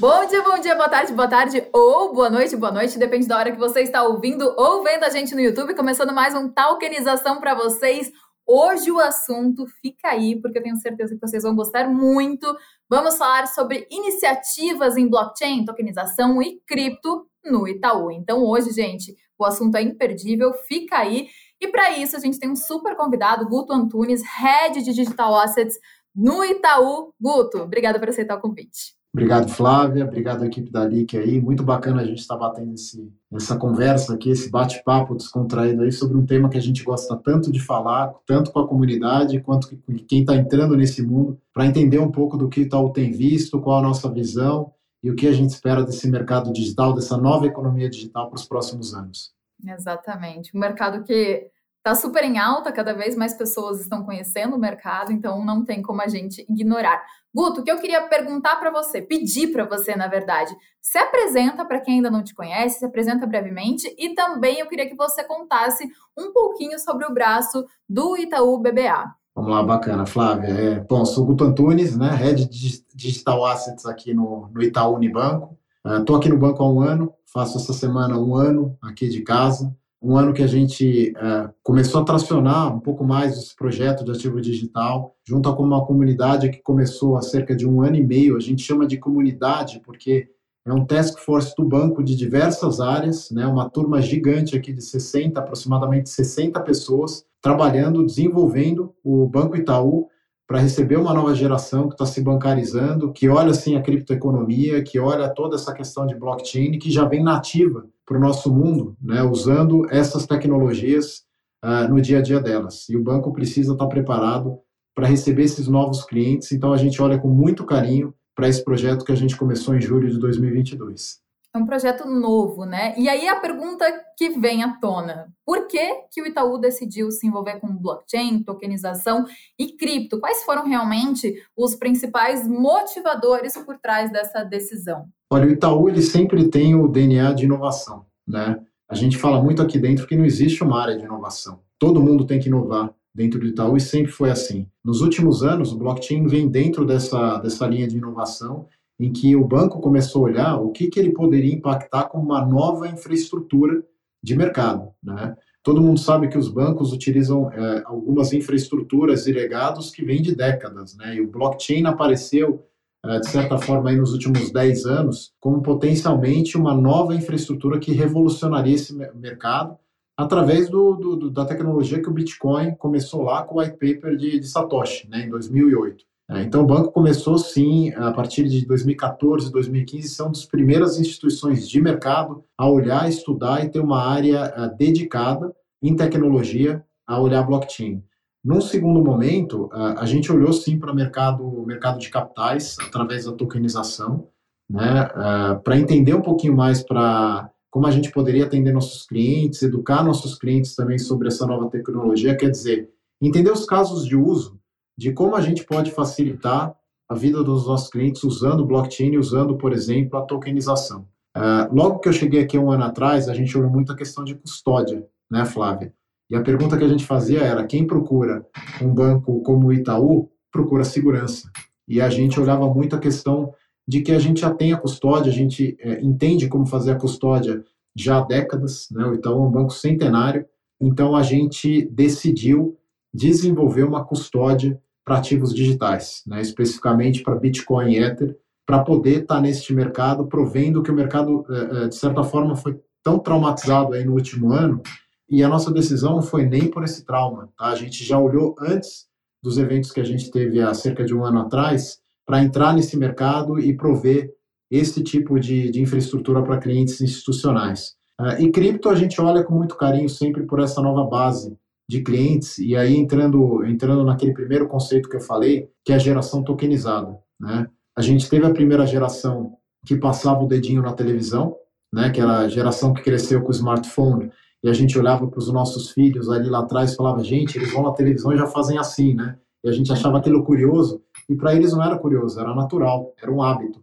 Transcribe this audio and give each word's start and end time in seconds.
Bom 0.00 0.24
dia, 0.26 0.44
bom 0.44 0.60
dia, 0.60 0.76
boa 0.76 0.88
tarde, 0.88 1.12
boa 1.12 1.26
tarde 1.26 1.66
ou 1.72 2.14
boa 2.14 2.30
noite, 2.30 2.54
boa 2.54 2.70
noite, 2.70 2.96
depende 2.96 3.26
da 3.26 3.36
hora 3.36 3.50
que 3.50 3.58
você 3.58 3.80
está 3.80 4.04
ouvindo 4.04 4.44
ou 4.56 4.80
vendo 4.84 5.02
a 5.02 5.08
gente 5.08 5.34
no 5.34 5.40
YouTube, 5.40 5.74
começando 5.74 6.14
mais 6.14 6.36
um 6.36 6.48
Talkenização 6.48 7.40
para 7.40 7.52
vocês. 7.52 8.08
Hoje 8.46 8.92
o 8.92 9.00
assunto 9.00 9.66
fica 9.82 10.10
aí, 10.10 10.40
porque 10.40 10.58
eu 10.58 10.62
tenho 10.62 10.76
certeza 10.76 11.16
que 11.16 11.20
vocês 11.20 11.42
vão 11.42 11.56
gostar 11.56 11.88
muito. 11.88 12.46
Vamos 12.88 13.18
falar 13.18 13.48
sobre 13.48 13.88
iniciativas 13.90 14.96
em 14.96 15.10
blockchain, 15.10 15.64
tokenização 15.64 16.40
e 16.40 16.60
cripto 16.64 17.26
no 17.44 17.66
Itaú. 17.66 18.12
Então 18.12 18.44
hoje, 18.44 18.70
gente, 18.70 19.16
o 19.36 19.44
assunto 19.44 19.74
é 19.74 19.82
imperdível, 19.82 20.52
fica 20.68 20.98
aí. 20.98 21.26
E 21.60 21.66
para 21.66 21.98
isso 21.98 22.16
a 22.16 22.20
gente 22.20 22.38
tem 22.38 22.48
um 22.48 22.54
super 22.54 22.96
convidado, 22.96 23.48
Guto 23.48 23.72
Antunes, 23.72 24.22
Head 24.22 24.80
de 24.80 24.92
Digital 24.92 25.34
Assets 25.40 25.76
no 26.14 26.44
Itaú. 26.44 27.12
Guto, 27.20 27.58
obrigada 27.62 27.98
por 27.98 28.08
aceitar 28.10 28.36
o 28.36 28.40
convite. 28.40 28.97
Obrigado, 29.12 29.48
Flávia. 29.48 30.04
Obrigado, 30.04 30.44
equipe 30.44 30.70
da 30.70 30.84
LIC 30.84 31.16
aí. 31.16 31.40
Muito 31.40 31.62
bacana 31.62 32.02
a 32.02 32.04
gente 32.04 32.18
estar 32.18 32.36
tá 32.36 32.48
batendo 32.48 32.74
esse, 32.74 33.10
essa 33.32 33.56
conversa 33.56 34.14
aqui, 34.14 34.30
esse 34.30 34.50
bate-papo 34.50 35.14
descontraído 35.14 35.82
aí 35.82 35.90
sobre 35.90 36.16
um 36.16 36.26
tema 36.26 36.48
que 36.48 36.58
a 36.58 36.62
gente 36.62 36.84
gosta 36.84 37.16
tanto 37.16 37.50
de 37.50 37.58
falar, 37.58 38.12
tanto 38.26 38.52
com 38.52 38.60
a 38.60 38.68
comunidade 38.68 39.40
quanto 39.40 39.70
com 39.70 39.76
quem 40.06 40.20
está 40.20 40.36
entrando 40.36 40.76
nesse 40.76 41.02
mundo, 41.02 41.40
para 41.52 41.66
entender 41.66 41.98
um 41.98 42.12
pouco 42.12 42.36
do 42.36 42.48
que 42.48 42.60
o 42.60 42.62
Itaú 42.62 42.92
tem 42.92 43.10
visto, 43.10 43.60
qual 43.60 43.78
a 43.78 43.82
nossa 43.82 44.12
visão 44.12 44.72
e 45.02 45.10
o 45.10 45.16
que 45.16 45.26
a 45.26 45.32
gente 45.32 45.50
espera 45.50 45.82
desse 45.82 46.08
mercado 46.08 46.52
digital, 46.52 46.94
dessa 46.94 47.16
nova 47.16 47.46
economia 47.46 47.88
digital 47.88 48.28
para 48.28 48.36
os 48.36 48.44
próximos 48.44 48.94
anos. 48.94 49.32
Exatamente. 49.66 50.54
Um 50.54 50.60
mercado 50.60 51.02
que 51.02 51.50
está 51.78 51.94
super 51.94 52.24
em 52.24 52.38
alta, 52.38 52.70
cada 52.70 52.92
vez 52.92 53.16
mais 53.16 53.34
pessoas 53.34 53.80
estão 53.80 54.04
conhecendo 54.04 54.56
o 54.56 54.58
mercado, 54.58 55.12
então 55.12 55.44
não 55.44 55.64
tem 55.64 55.80
como 55.80 56.02
a 56.02 56.08
gente 56.08 56.44
ignorar. 56.48 57.02
Guto, 57.38 57.60
o 57.60 57.62
que 57.62 57.70
eu 57.70 57.78
queria 57.78 58.02
perguntar 58.08 58.56
para 58.56 58.68
você, 58.68 59.00
pedir 59.00 59.52
para 59.52 59.64
você, 59.64 59.94
na 59.94 60.08
verdade, 60.08 60.52
se 60.82 60.98
apresenta 60.98 61.64
para 61.64 61.78
quem 61.78 61.94
ainda 61.94 62.10
não 62.10 62.24
te 62.24 62.34
conhece, 62.34 62.80
se 62.80 62.84
apresenta 62.84 63.28
brevemente 63.28 63.94
e 63.96 64.12
também 64.12 64.58
eu 64.58 64.66
queria 64.66 64.88
que 64.88 64.96
você 64.96 65.22
contasse 65.22 65.88
um 66.18 66.32
pouquinho 66.32 66.80
sobre 66.80 67.06
o 67.06 67.14
braço 67.14 67.64
do 67.88 68.16
Itaú 68.16 68.58
BBA. 68.58 69.04
Vamos 69.36 69.52
lá, 69.52 69.62
bacana, 69.62 70.04
Flávia. 70.04 70.48
É, 70.48 70.80
bom, 70.80 71.04
sou 71.04 71.24
Guto 71.24 71.44
Antunes, 71.44 71.96
né, 71.96 72.10
Head 72.10 72.50
Digital 72.92 73.46
Assets 73.46 73.86
aqui 73.86 74.12
no, 74.12 74.48
no 74.52 74.60
Itaú 74.60 74.96
Unibanco. 74.96 75.56
Estou 75.86 76.16
uh, 76.16 76.18
aqui 76.18 76.28
no 76.28 76.38
banco 76.38 76.60
há 76.60 76.68
um 76.68 76.80
ano, 76.80 77.14
faço 77.24 77.56
essa 77.56 77.72
semana 77.72 78.18
um 78.18 78.34
ano 78.34 78.76
aqui 78.82 79.08
de 79.08 79.22
casa 79.22 79.72
um 80.00 80.16
ano 80.16 80.32
que 80.32 80.42
a 80.42 80.46
gente 80.46 81.12
é, 81.16 81.50
começou 81.62 82.00
a 82.00 82.04
tracionar 82.04 82.74
um 82.74 82.80
pouco 82.80 83.04
mais 83.04 83.36
esse 83.36 83.54
projeto 83.54 84.04
de 84.04 84.12
ativo 84.12 84.40
digital, 84.40 85.16
junto 85.26 85.54
com 85.56 85.62
uma 85.62 85.84
comunidade 85.84 86.50
que 86.50 86.62
começou 86.62 87.16
há 87.16 87.22
cerca 87.22 87.54
de 87.54 87.66
um 87.66 87.82
ano 87.82 87.96
e 87.96 88.06
meio. 88.06 88.36
A 88.36 88.40
gente 88.40 88.62
chama 88.62 88.86
de 88.86 88.96
comunidade 88.96 89.80
porque 89.84 90.28
é 90.64 90.72
um 90.72 90.84
task 90.84 91.18
force 91.18 91.54
do 91.56 91.64
banco 91.64 92.04
de 92.04 92.14
diversas 92.14 92.80
áreas, 92.80 93.30
né, 93.30 93.46
uma 93.46 93.68
turma 93.68 94.00
gigante 94.02 94.56
aqui 94.56 94.72
de 94.72 94.82
60, 94.82 95.40
aproximadamente 95.40 96.10
60 96.10 96.60
pessoas, 96.60 97.24
trabalhando, 97.40 98.04
desenvolvendo 98.04 98.94
o 99.02 99.26
Banco 99.26 99.56
Itaú 99.56 100.08
para 100.48 100.60
receber 100.60 100.96
uma 100.96 101.12
nova 101.12 101.34
geração 101.34 101.88
que 101.88 101.94
está 101.94 102.06
se 102.06 102.22
bancarizando, 102.22 103.12
que 103.12 103.28
olha 103.28 103.50
assim 103.50 103.76
a 103.76 103.82
criptoeconomia, 103.82 104.82
que 104.82 104.98
olha 104.98 105.28
toda 105.28 105.56
essa 105.56 105.74
questão 105.74 106.06
de 106.06 106.14
blockchain, 106.14 106.78
que 106.78 106.90
já 106.90 107.04
vem 107.04 107.22
nativa 107.22 107.84
para 108.06 108.16
o 108.16 108.20
nosso 108.20 108.50
mundo, 108.50 108.96
né, 108.98 109.22
usando 109.22 109.86
essas 109.90 110.26
tecnologias 110.26 111.26
uh, 111.62 111.86
no 111.92 112.00
dia 112.00 112.20
a 112.20 112.22
dia 112.22 112.40
delas. 112.40 112.88
E 112.88 112.96
o 112.96 113.02
banco 113.02 113.30
precisa 113.30 113.72
estar 113.72 113.84
tá 113.84 113.90
preparado 113.90 114.58
para 114.94 115.06
receber 115.06 115.42
esses 115.42 115.68
novos 115.68 116.02
clientes. 116.02 116.50
Então 116.50 116.72
a 116.72 116.78
gente 116.78 117.00
olha 117.02 117.18
com 117.18 117.28
muito 117.28 117.66
carinho 117.66 118.14
para 118.34 118.48
esse 118.48 118.64
projeto 118.64 119.04
que 119.04 119.12
a 119.12 119.16
gente 119.16 119.36
começou 119.36 119.76
em 119.76 119.82
julho 119.82 120.08
de 120.08 120.18
2022. 120.18 121.27
É 121.54 121.58
um 121.58 121.64
projeto 121.64 122.06
novo, 122.06 122.66
né? 122.66 122.94
E 122.98 123.08
aí 123.08 123.26
a 123.26 123.36
pergunta 123.36 123.84
que 124.16 124.30
vem 124.30 124.62
à 124.62 124.78
tona: 124.78 125.32
por 125.46 125.66
que, 125.66 126.02
que 126.12 126.20
o 126.20 126.26
Itaú 126.26 126.58
decidiu 126.58 127.10
se 127.10 127.26
envolver 127.26 127.58
com 127.58 127.74
blockchain, 127.74 128.42
tokenização 128.42 129.24
e 129.58 129.72
cripto? 129.76 130.20
Quais 130.20 130.42
foram 130.44 130.66
realmente 130.66 131.34
os 131.56 131.74
principais 131.74 132.46
motivadores 132.46 133.56
por 133.56 133.78
trás 133.78 134.12
dessa 134.12 134.44
decisão? 134.44 135.06
Olha, 135.30 135.46
o 135.46 135.50
Itaú 135.50 135.88
ele 135.88 136.02
sempre 136.02 136.48
tem 136.48 136.74
o 136.74 136.86
DNA 136.86 137.32
de 137.32 137.44
inovação, 137.44 138.04
né? 138.26 138.60
A 138.88 138.94
gente 138.94 139.16
fala 139.18 139.42
muito 139.42 139.62
aqui 139.62 139.78
dentro 139.78 140.06
que 140.06 140.16
não 140.16 140.24
existe 140.24 140.62
uma 140.62 140.80
área 140.80 140.96
de 140.96 141.04
inovação. 141.04 141.60
Todo 141.78 142.02
mundo 142.02 142.26
tem 142.26 142.40
que 142.40 142.48
inovar 142.48 142.92
dentro 143.14 143.40
do 143.40 143.46
Itaú 143.46 143.76
e 143.76 143.80
sempre 143.80 144.12
foi 144.12 144.30
assim. 144.30 144.66
Nos 144.84 145.00
últimos 145.00 145.42
anos, 145.42 145.72
o 145.72 145.78
blockchain 145.78 146.26
vem 146.26 146.48
dentro 146.48 146.86
dessa, 146.86 147.38
dessa 147.38 147.66
linha 147.66 147.86
de 147.86 147.96
inovação 147.96 148.66
em 148.98 149.12
que 149.12 149.36
o 149.36 149.46
banco 149.46 149.80
começou 149.80 150.22
a 150.22 150.30
olhar 150.30 150.56
o 150.56 150.70
que, 150.70 150.88
que 150.88 150.98
ele 150.98 151.12
poderia 151.12 151.54
impactar 151.54 152.04
como 152.04 152.24
uma 152.24 152.44
nova 152.44 152.88
infraestrutura 152.88 153.82
de 154.22 154.36
mercado. 154.36 154.90
Né? 155.02 155.36
Todo 155.62 155.80
mundo 155.80 156.00
sabe 156.00 156.28
que 156.28 156.38
os 156.38 156.48
bancos 156.48 156.92
utilizam 156.92 157.50
é, 157.52 157.82
algumas 157.86 158.32
infraestruturas 158.32 159.26
e 159.26 159.32
legados 159.32 159.90
que 159.90 160.04
vêm 160.04 160.20
de 160.20 160.34
décadas, 160.34 160.96
né? 160.96 161.14
e 161.14 161.20
o 161.20 161.30
blockchain 161.30 161.84
apareceu, 161.86 162.64
é, 163.04 163.20
de 163.20 163.28
certa 163.28 163.56
forma, 163.58 163.90
aí 163.90 163.96
nos 163.96 164.12
últimos 164.12 164.50
10 164.50 164.86
anos, 164.86 165.32
como 165.38 165.62
potencialmente 165.62 166.56
uma 166.56 166.74
nova 166.74 167.14
infraestrutura 167.14 167.78
que 167.78 167.92
revolucionaria 167.92 168.74
esse 168.74 168.94
mercado 169.14 169.78
através 170.16 170.68
do, 170.68 170.94
do, 170.94 171.30
da 171.30 171.44
tecnologia 171.44 172.02
que 172.02 172.08
o 172.10 172.12
Bitcoin 172.12 172.74
começou 172.74 173.22
lá 173.22 173.44
com 173.44 173.54
o 173.54 173.60
white 173.60 173.74
paper 173.74 174.16
de, 174.16 174.40
de 174.40 174.48
Satoshi, 174.48 175.08
né, 175.08 175.26
em 175.26 175.30
2008. 175.30 176.07
É, 176.30 176.42
então, 176.42 176.62
o 176.62 176.66
banco 176.66 176.92
começou, 176.92 177.38
sim, 177.38 177.90
a 177.94 178.12
partir 178.12 178.46
de 178.46 178.66
2014, 178.66 179.50
2015, 179.50 180.08
são 180.08 180.28
das 180.28 180.44
primeiras 180.44 181.00
instituições 181.00 181.66
de 181.66 181.80
mercado 181.80 182.44
a 182.56 182.68
olhar, 182.68 183.08
estudar 183.08 183.64
e 183.64 183.70
ter 183.70 183.80
uma 183.80 184.02
área 184.04 184.52
uh, 184.54 184.76
dedicada 184.76 185.54
em 185.82 185.96
tecnologia 185.96 186.84
a 187.06 187.18
olhar 187.18 187.42
blockchain. 187.44 188.02
Num 188.44 188.60
segundo 188.60 189.02
momento, 189.02 189.70
uh, 189.72 189.98
a 189.98 190.04
gente 190.04 190.30
olhou, 190.30 190.52
sim, 190.52 190.78
para 190.78 190.92
o 190.92 190.94
mercado, 190.94 191.64
mercado 191.66 191.98
de 191.98 192.10
capitais, 192.10 192.76
através 192.86 193.24
da 193.24 193.32
tokenização, 193.32 194.28
né, 194.68 195.08
uh, 195.14 195.62
para 195.62 195.78
entender 195.78 196.12
um 196.12 196.20
pouquinho 196.20 196.54
mais 196.54 196.82
para 196.82 197.50
como 197.70 197.86
a 197.86 197.90
gente 197.90 198.10
poderia 198.10 198.44
atender 198.44 198.72
nossos 198.72 199.06
clientes, 199.06 199.62
educar 199.62 200.02
nossos 200.02 200.38
clientes 200.38 200.74
também 200.74 200.98
sobre 200.98 201.28
essa 201.28 201.46
nova 201.46 201.68
tecnologia, 201.68 202.34
quer 202.34 202.50
dizer, 202.50 202.90
entender 203.20 203.50
os 203.50 203.66
casos 203.66 204.06
de 204.06 204.16
uso 204.16 204.57
de 204.98 205.12
como 205.12 205.36
a 205.36 205.40
gente 205.40 205.64
pode 205.64 205.92
facilitar 205.92 206.74
a 207.08 207.14
vida 207.14 207.42
dos 207.44 207.68
nossos 207.68 207.88
clientes 207.88 208.24
usando 208.24 208.66
blockchain, 208.66 209.16
usando, 209.16 209.56
por 209.56 209.72
exemplo, 209.72 210.18
a 210.18 210.22
tokenização. 210.22 211.06
Uh, 211.36 211.72
logo 211.72 212.00
que 212.00 212.08
eu 212.08 212.12
cheguei 212.12 212.42
aqui 212.42 212.58
um 212.58 212.72
ano 212.72 212.82
atrás, 212.82 213.28
a 213.28 213.34
gente 213.34 213.56
olhou 213.56 213.70
muito 213.70 213.92
a 213.92 213.96
questão 213.96 214.24
de 214.24 214.34
custódia, 214.34 215.06
né, 215.30 215.44
Flávia? 215.44 215.94
E 216.28 216.34
a 216.34 216.42
pergunta 216.42 216.76
que 216.76 216.82
a 216.82 216.88
gente 216.88 217.06
fazia 217.06 217.40
era: 217.40 217.64
quem 217.64 217.86
procura 217.86 218.44
um 218.82 218.92
banco 218.92 219.40
como 219.42 219.68
o 219.68 219.72
Itaú 219.72 220.28
procura 220.50 220.82
segurança? 220.82 221.48
E 221.86 222.00
a 222.00 222.10
gente 222.10 222.38
olhava 222.40 222.68
muito 222.68 222.96
a 222.96 222.98
questão 222.98 223.54
de 223.86 224.02
que 224.02 224.12
a 224.12 224.18
gente 224.18 224.40
já 224.40 224.52
tem 224.52 224.72
a 224.72 224.76
custódia, 224.76 225.30
a 225.30 225.34
gente 225.34 225.76
é, 225.80 226.02
entende 226.02 226.48
como 226.48 226.66
fazer 226.66 226.90
a 226.90 226.98
custódia 226.98 227.64
já 227.96 228.18
há 228.18 228.24
décadas, 228.24 228.88
né? 228.90 229.04
O 229.06 229.14
Itaú 229.14 229.44
é 229.44 229.46
um 229.46 229.50
banco 229.50 229.72
centenário, 229.72 230.44
então 230.80 231.14
a 231.14 231.22
gente 231.22 231.88
decidiu 231.88 232.76
desenvolver 233.14 233.84
uma 233.84 234.04
custódia 234.04 234.78
para 235.08 235.16
ativos 235.16 235.54
digitais, 235.54 236.22
né, 236.26 236.42
especificamente 236.42 237.22
para 237.22 237.34
Bitcoin 237.34 237.92
e 237.92 237.98
Ether, 237.98 238.36
para 238.66 238.80
poder 238.80 239.22
estar 239.22 239.36
tá 239.36 239.40
neste 239.40 239.72
mercado, 239.72 240.26
provendo 240.26 240.82
que 240.82 240.90
o 240.90 240.94
mercado, 240.94 241.46
é, 241.48 241.84
é, 241.84 241.88
de 241.88 241.94
certa 241.94 242.22
forma, 242.22 242.54
foi 242.54 242.78
tão 243.02 243.18
traumatizado 243.18 243.94
aí 243.94 244.04
no 244.04 244.12
último 244.12 244.52
ano, 244.52 244.82
e 245.30 245.42
a 245.42 245.48
nossa 245.48 245.72
decisão 245.72 246.16
não 246.16 246.22
foi 246.22 246.44
nem 246.44 246.70
por 246.70 246.84
esse 246.84 247.06
trauma. 247.06 247.48
Tá? 247.56 247.68
A 247.68 247.74
gente 247.74 248.04
já 248.04 248.18
olhou 248.18 248.54
antes 248.60 249.06
dos 249.42 249.56
eventos 249.56 249.90
que 249.90 250.00
a 250.00 250.04
gente 250.04 250.30
teve 250.30 250.60
há 250.60 250.74
cerca 250.74 251.02
de 251.02 251.14
um 251.14 251.24
ano 251.24 251.40
atrás, 251.40 252.00
para 252.26 252.42
entrar 252.42 252.74
nesse 252.74 252.94
mercado 252.98 253.58
e 253.58 253.74
prover 253.74 254.30
esse 254.70 255.02
tipo 255.02 255.40
de, 255.40 255.70
de 255.70 255.80
infraestrutura 255.80 256.42
para 256.42 256.58
clientes 256.58 257.00
institucionais. 257.00 257.94
Uh, 258.20 258.42
e 258.42 258.50
cripto 258.50 258.90
a 258.90 258.94
gente 258.94 259.18
olha 259.18 259.42
com 259.42 259.54
muito 259.54 259.74
carinho 259.76 260.10
sempre 260.10 260.42
por 260.42 260.60
essa 260.60 260.82
nova 260.82 261.08
base 261.08 261.56
de 261.88 262.02
clientes, 262.02 262.58
e 262.58 262.76
aí 262.76 262.94
entrando, 262.96 263.64
entrando 263.64 264.04
naquele 264.04 264.34
primeiro 264.34 264.68
conceito 264.68 265.08
que 265.08 265.16
eu 265.16 265.20
falei, 265.20 265.68
que 265.84 265.92
é 265.92 265.96
a 265.96 265.98
geração 265.98 266.42
tokenizada. 266.42 267.16
Né? 267.40 267.66
A 267.96 268.02
gente 268.02 268.28
teve 268.28 268.44
a 268.44 268.52
primeira 268.52 268.86
geração 268.86 269.54
que 269.86 269.96
passava 269.96 270.42
o 270.42 270.46
dedinho 270.46 270.82
na 270.82 270.92
televisão, 270.92 271.56
né, 271.92 272.10
que 272.10 272.20
era 272.20 272.40
a 272.40 272.48
geração 272.48 272.92
que 272.92 273.02
cresceu 273.02 273.40
com 273.40 273.48
o 273.48 273.52
smartphone, 273.52 274.30
e 274.62 274.68
a 274.68 274.72
gente 274.72 274.98
olhava 274.98 275.26
para 275.26 275.38
os 275.38 275.50
nossos 275.50 275.90
filhos 275.90 276.28
ali 276.28 276.50
lá 276.50 276.60
atrás 276.60 276.92
e 276.92 276.96
falava, 276.96 277.22
gente, 277.24 277.56
eles 277.56 277.72
vão 277.72 277.84
na 277.84 277.92
televisão 277.92 278.32
e 278.32 278.36
já 278.36 278.46
fazem 278.46 278.76
assim, 278.76 279.14
né? 279.14 279.38
E 279.64 279.68
a 279.68 279.72
gente 279.72 279.90
achava 279.90 280.18
aquilo 280.18 280.44
curioso, 280.44 281.02
e 281.28 281.34
para 281.34 281.54
eles 281.54 281.72
não 281.72 281.82
era 281.82 281.98
curioso, 281.98 282.38
era 282.38 282.54
natural, 282.54 283.14
era 283.20 283.32
um 283.32 283.42
hábito. 283.42 283.82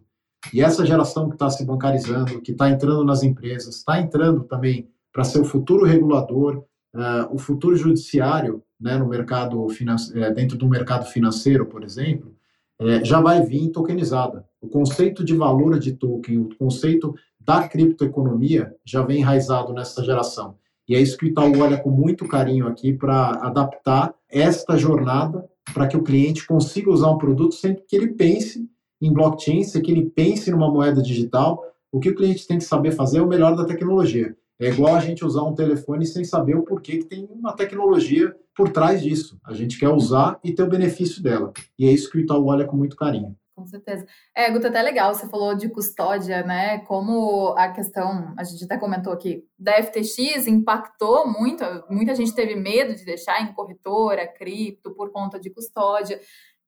E 0.52 0.60
essa 0.60 0.86
geração 0.86 1.28
que 1.28 1.34
está 1.34 1.50
se 1.50 1.64
bancarizando, 1.64 2.40
que 2.40 2.52
está 2.52 2.70
entrando 2.70 3.04
nas 3.04 3.22
empresas, 3.22 3.76
está 3.76 4.00
entrando 4.00 4.44
também 4.44 4.88
para 5.12 5.24
ser 5.24 5.40
o 5.40 5.44
futuro 5.44 5.84
regulador, 5.84 6.62
uh, 6.96 7.34
o 7.34 7.38
futuro 7.38 7.76
judiciário 7.76 8.62
né, 8.80 8.96
no 8.96 9.08
mercado 9.08 9.66
é, 10.14 10.30
dentro 10.30 10.56
do 10.56 10.68
mercado 10.68 11.06
financeiro, 11.06 11.66
por 11.66 11.82
exemplo, 11.82 12.34
é, 12.80 13.04
já 13.04 13.20
vai 13.20 13.42
vir 13.42 13.70
tokenizada. 13.70 14.44
O 14.60 14.68
conceito 14.68 15.24
de 15.24 15.34
valor 15.34 15.78
de 15.78 15.92
token, 15.92 16.38
o 16.38 16.48
conceito 16.56 17.14
da 17.40 17.66
criptoeconomia 17.68 18.74
já 18.84 19.02
vem 19.02 19.20
enraizado 19.20 19.72
nessa 19.72 20.04
geração. 20.04 20.56
E 20.88 20.94
é 20.94 21.00
isso 21.00 21.16
que 21.16 21.26
o 21.26 21.28
Itaú 21.28 21.58
olha 21.60 21.78
com 21.78 21.90
muito 21.90 22.28
carinho 22.28 22.66
aqui 22.66 22.92
para 22.92 23.30
adaptar 23.46 24.14
esta 24.28 24.76
jornada 24.76 25.48
para 25.74 25.88
que 25.88 25.96
o 25.96 26.02
cliente 26.02 26.46
consiga 26.46 26.90
usar 26.90 27.10
um 27.10 27.18
produto 27.18 27.54
sem 27.54 27.74
que 27.74 27.96
ele 27.96 28.08
pense 28.08 28.68
em 29.00 29.12
blockchain, 29.12 29.64
sem 29.64 29.82
que 29.82 29.90
ele 29.90 30.10
pense 30.10 30.50
numa 30.50 30.70
moeda 30.70 31.02
digital. 31.02 31.62
O 31.90 31.98
que 31.98 32.10
o 32.10 32.14
cliente 32.14 32.46
tem 32.46 32.58
que 32.58 32.64
saber 32.64 32.92
fazer 32.92 33.18
é 33.18 33.22
o 33.22 33.26
melhor 33.26 33.56
da 33.56 33.64
tecnologia. 33.64 34.36
É 34.58 34.68
igual 34.68 34.94
a 34.94 35.00
gente 35.00 35.24
usar 35.24 35.42
um 35.42 35.54
telefone 35.54 36.06
sem 36.06 36.24
saber 36.24 36.56
o 36.56 36.62
porquê 36.62 36.98
que 36.98 37.04
tem 37.04 37.28
uma 37.30 37.54
tecnologia 37.54 38.34
por 38.54 38.70
trás 38.70 39.02
disso. 39.02 39.38
A 39.44 39.52
gente 39.52 39.78
quer 39.78 39.90
usar 39.90 40.40
e 40.42 40.54
ter 40.54 40.62
o 40.62 40.68
benefício 40.68 41.22
dela. 41.22 41.52
E 41.78 41.86
é 41.86 41.92
isso 41.92 42.10
que 42.10 42.16
o 42.16 42.20
Itaú 42.20 42.46
olha 42.46 42.66
com 42.66 42.76
muito 42.76 42.96
carinho. 42.96 43.36
Com 43.54 43.66
certeza. 43.66 44.06
É, 44.34 44.50
Guto, 44.50 44.66
até 44.66 44.82
legal, 44.82 45.14
você 45.14 45.26
falou 45.30 45.54
de 45.54 45.70
custódia, 45.70 46.42
né? 46.42 46.80
Como 46.80 47.54
a 47.56 47.70
questão, 47.70 48.34
a 48.36 48.44
gente 48.44 48.64
até 48.64 48.76
comentou 48.76 49.12
aqui, 49.12 49.44
da 49.58 49.82
FTX 49.82 50.46
impactou 50.46 51.26
muito, 51.26 51.64
muita 51.88 52.14
gente 52.14 52.34
teve 52.34 52.54
medo 52.54 52.94
de 52.94 53.02
deixar 53.02 53.40
em 53.40 53.54
corretora, 53.54 54.28
cripto, 54.28 54.94
por 54.94 55.10
conta 55.10 55.40
de 55.40 55.48
custódia. 55.48 56.20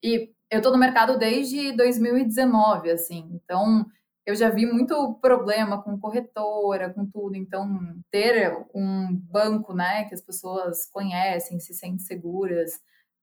E 0.02 0.30
eu 0.50 0.58
estou 0.58 0.72
no 0.72 0.78
mercado 0.78 1.18
desde 1.18 1.72
2019, 1.76 2.90
assim, 2.90 3.28
então 3.34 3.84
eu 4.28 4.34
já 4.34 4.50
vi 4.50 4.66
muito 4.66 5.14
problema 5.22 5.82
com 5.82 5.98
corretora, 5.98 6.92
com 6.92 7.06
tudo. 7.06 7.34
Então, 7.34 7.66
ter 8.10 8.54
um 8.74 9.16
banco, 9.22 9.72
né, 9.74 10.04
que 10.04 10.14
as 10.14 10.20
pessoas 10.20 10.84
conhecem, 10.84 11.58
se 11.58 11.72
sentem 11.72 11.98
seguras, 11.98 12.72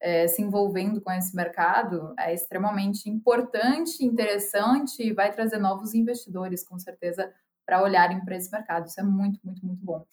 é, 0.01 0.27
se 0.27 0.41
envolvendo 0.41 0.99
com 0.99 1.11
esse 1.11 1.35
mercado 1.35 2.11
é 2.17 2.33
extremamente 2.33 3.07
importante, 3.07 4.03
interessante 4.03 5.03
e 5.03 5.13
vai 5.13 5.31
trazer 5.31 5.59
novos 5.59 5.93
investidores, 5.93 6.67
com 6.67 6.79
certeza, 6.79 7.31
para 7.65 7.81
olharem 7.81 8.23
para 8.23 8.35
esse 8.35 8.51
mercado. 8.51 8.85
Isso 8.85 8.99
é 8.99 9.03
muito, 9.03 9.39
muito, 9.43 9.65
muito 9.65 9.83
bom. 9.83 10.05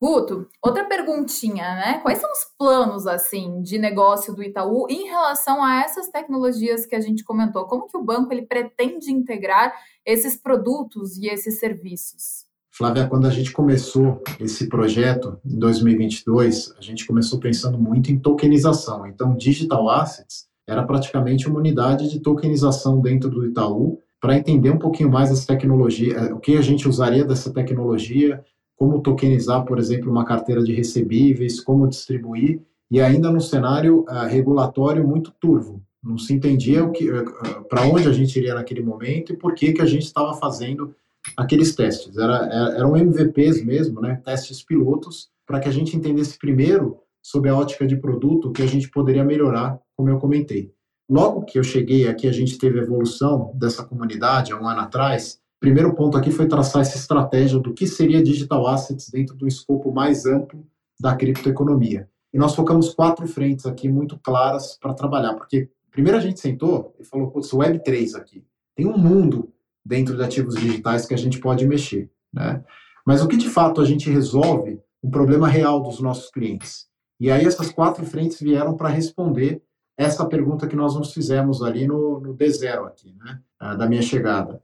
Guto, 0.00 0.48
outra 0.62 0.84
perguntinha, 0.84 1.74
né? 1.74 1.98
Quais 2.00 2.18
são 2.18 2.30
os 2.30 2.44
planos 2.56 3.06
assim 3.06 3.62
de 3.62 3.78
negócio 3.78 4.34
do 4.34 4.42
Itaú 4.42 4.86
em 4.88 5.06
relação 5.06 5.64
a 5.64 5.80
essas 5.80 6.08
tecnologias 6.08 6.86
que 6.86 6.94
a 6.94 7.00
gente 7.00 7.24
comentou? 7.24 7.66
Como 7.66 7.86
que 7.86 7.96
o 7.96 8.04
banco 8.04 8.32
ele 8.32 8.42
pretende 8.42 9.10
integrar 9.10 9.74
esses 10.04 10.36
produtos 10.36 11.16
e 11.16 11.26
esses 11.26 11.58
serviços? 11.58 12.46
Flávia, 12.70 13.08
quando 13.08 13.26
a 13.26 13.30
gente 13.30 13.50
começou 13.50 14.22
esse 14.38 14.68
projeto 14.68 15.40
em 15.44 15.58
2022, 15.58 16.74
a 16.78 16.80
gente 16.80 17.04
começou 17.04 17.40
pensando 17.40 17.76
muito 17.76 18.12
em 18.12 18.18
tokenização. 18.18 19.04
Então, 19.04 19.34
Digital 19.34 19.90
Assets 19.90 20.46
era 20.64 20.84
praticamente 20.84 21.48
uma 21.48 21.58
unidade 21.58 22.08
de 22.08 22.20
tokenização 22.20 23.00
dentro 23.00 23.28
do 23.30 23.44
Itaú 23.46 24.00
para 24.20 24.36
entender 24.36 24.70
um 24.70 24.78
pouquinho 24.78 25.10
mais 25.10 25.30
essa 25.30 25.46
tecnologia, 25.46 26.14
eh, 26.14 26.32
o 26.32 26.40
que 26.40 26.56
a 26.56 26.60
gente 26.60 26.88
usaria 26.88 27.24
dessa 27.24 27.52
tecnologia, 27.52 28.44
como 28.76 29.00
tokenizar, 29.00 29.64
por 29.64 29.78
exemplo, 29.78 30.10
uma 30.10 30.24
carteira 30.24 30.62
de 30.62 30.72
recebíveis, 30.72 31.60
como 31.60 31.88
distribuir, 31.88 32.60
e 32.90 33.00
ainda 33.00 33.30
num 33.30 33.40
cenário 33.40 34.04
uh, 34.08 34.26
regulatório 34.28 35.06
muito 35.06 35.32
turvo. 35.32 35.82
Não 36.02 36.16
se 36.16 36.32
entendia 36.32 36.84
uh, 36.84 36.92
eh, 36.92 37.60
para 37.68 37.86
onde 37.86 38.08
a 38.08 38.12
gente 38.12 38.36
iria 38.38 38.54
naquele 38.54 38.82
momento 38.82 39.32
e 39.32 39.36
por 39.36 39.54
que, 39.54 39.72
que 39.72 39.82
a 39.82 39.86
gente 39.86 40.04
estava 40.04 40.34
fazendo 40.34 40.94
aqueles 41.36 41.74
testes. 41.74 42.16
Era, 42.16 42.46
eram 42.76 42.96
MVPs 42.96 43.64
mesmo, 43.64 44.00
né, 44.00 44.22
testes 44.24 44.62
pilotos, 44.62 45.28
para 45.46 45.60
que 45.60 45.68
a 45.68 45.72
gente 45.72 45.96
entendesse 45.96 46.38
primeiro, 46.38 46.98
sob 47.22 47.48
a 47.48 47.56
ótica 47.56 47.86
de 47.86 47.96
produto, 47.96 48.48
o 48.48 48.52
que 48.52 48.62
a 48.62 48.66
gente 48.66 48.88
poderia 48.90 49.24
melhorar, 49.24 49.78
como 49.96 50.08
eu 50.08 50.18
comentei. 50.18 50.72
Logo 51.08 51.44
que 51.44 51.58
eu 51.58 51.64
cheguei 51.64 52.06
aqui, 52.06 52.28
a 52.28 52.32
gente 52.32 52.58
teve 52.58 52.78
a 52.78 52.82
evolução 52.82 53.50
dessa 53.54 53.82
comunidade 53.82 54.52
há 54.52 54.60
um 54.60 54.68
ano 54.68 54.80
atrás. 54.80 55.40
Primeiro 55.58 55.94
ponto 55.94 56.18
aqui 56.18 56.30
foi 56.30 56.46
traçar 56.46 56.82
essa 56.82 56.98
estratégia 56.98 57.58
do 57.58 57.72
que 57.72 57.86
seria 57.86 58.22
digital 58.22 58.66
assets 58.66 59.08
dentro 59.10 59.34
do 59.34 59.46
escopo 59.46 59.90
mais 59.90 60.26
amplo 60.26 60.66
da 61.00 61.16
criptoeconomia. 61.16 62.08
E 62.32 62.38
nós 62.38 62.54
focamos 62.54 62.92
quatro 62.92 63.26
frentes 63.26 63.64
aqui 63.64 63.88
muito 63.88 64.18
claras 64.18 64.76
para 64.78 64.92
trabalhar, 64.92 65.34
porque 65.34 65.70
primeiro 65.90 66.18
a 66.18 66.20
gente 66.20 66.40
sentou 66.40 66.94
e 67.00 67.04
falou, 67.04 67.30
putz, 67.30 67.50
Web3 67.50 68.14
aqui. 68.14 68.44
Tem 68.76 68.86
um 68.86 68.98
mundo 68.98 69.50
dentro 69.84 70.14
de 70.14 70.22
ativos 70.22 70.54
digitais 70.56 71.06
que 71.06 71.14
a 71.14 71.18
gente 71.18 71.40
pode 71.40 71.66
mexer. 71.66 72.10
Né? 72.32 72.62
Mas 73.06 73.22
o 73.22 73.28
que 73.28 73.38
de 73.38 73.48
fato 73.48 73.80
a 73.80 73.84
gente 73.86 74.10
resolve 74.10 74.78
um 75.02 75.10
problema 75.10 75.48
real 75.48 75.80
dos 75.80 76.00
nossos 76.00 76.30
clientes? 76.30 76.86
E 77.18 77.30
aí 77.30 77.46
essas 77.46 77.70
quatro 77.70 78.04
frentes 78.04 78.38
vieram 78.38 78.76
para 78.76 78.90
responder 78.90 79.62
essa 79.98 80.24
pergunta 80.24 80.68
que 80.68 80.76
nós 80.76 80.94
nos 80.94 81.12
fizemos 81.12 81.60
ali 81.60 81.86
no, 81.86 82.20
no 82.20 82.36
D0 82.36 82.86
aqui, 82.86 83.12
né, 83.18 83.40
da 83.76 83.88
minha 83.88 84.00
chegada. 84.00 84.62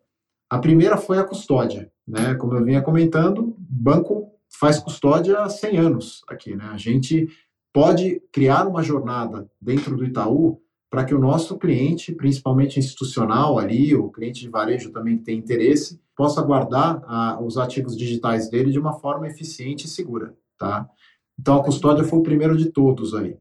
A 0.49 0.59
primeira 0.59 0.97
foi 0.97 1.19
a 1.19 1.25
custódia, 1.25 1.91
né? 2.07 2.35
Como 2.37 2.55
eu 2.55 2.65
vinha 2.65 2.81
comentando, 2.81 3.57
banco 3.59 4.31
faz 4.49 4.79
custódia 4.79 5.41
há 5.41 5.49
100 5.49 5.79
anos 5.79 6.23
aqui, 6.29 6.55
né? 6.55 6.67
A 6.67 6.77
gente 6.77 7.29
pode 7.73 8.23
criar 8.33 8.69
uma 8.69 8.83
jornada 8.83 9.51
dentro 9.61 9.97
do 9.97 10.05
Itaú 10.05 10.61
para 10.89 11.05
que 11.05 11.13
o 11.13 11.19
nosso 11.19 11.59
cliente, 11.59 12.15
principalmente 12.15 12.79
institucional 12.79 13.59
ali, 13.59 13.97
o 13.97 14.11
cliente 14.11 14.43
de 14.43 14.49
varejo 14.49 14.93
também 14.93 15.19
que 15.19 15.25
tem 15.25 15.39
interesse, 15.39 16.01
possa 16.17 16.41
guardar 16.41 17.03
os 17.43 17.59
ativos 17.59 17.97
digitais 17.97 18.49
dele 18.49 18.71
de 18.71 18.79
uma 18.79 18.93
forma 18.93 19.27
eficiente 19.27 19.87
e 19.87 19.89
segura, 19.89 20.37
tá? 20.57 20.89
Então 21.37 21.57
a 21.57 21.65
custódia 21.65 22.05
foi 22.05 22.21
o 22.21 22.23
primeiro 22.23 22.57
de 22.57 22.71
todos 22.71 23.13
aí. 23.13 23.37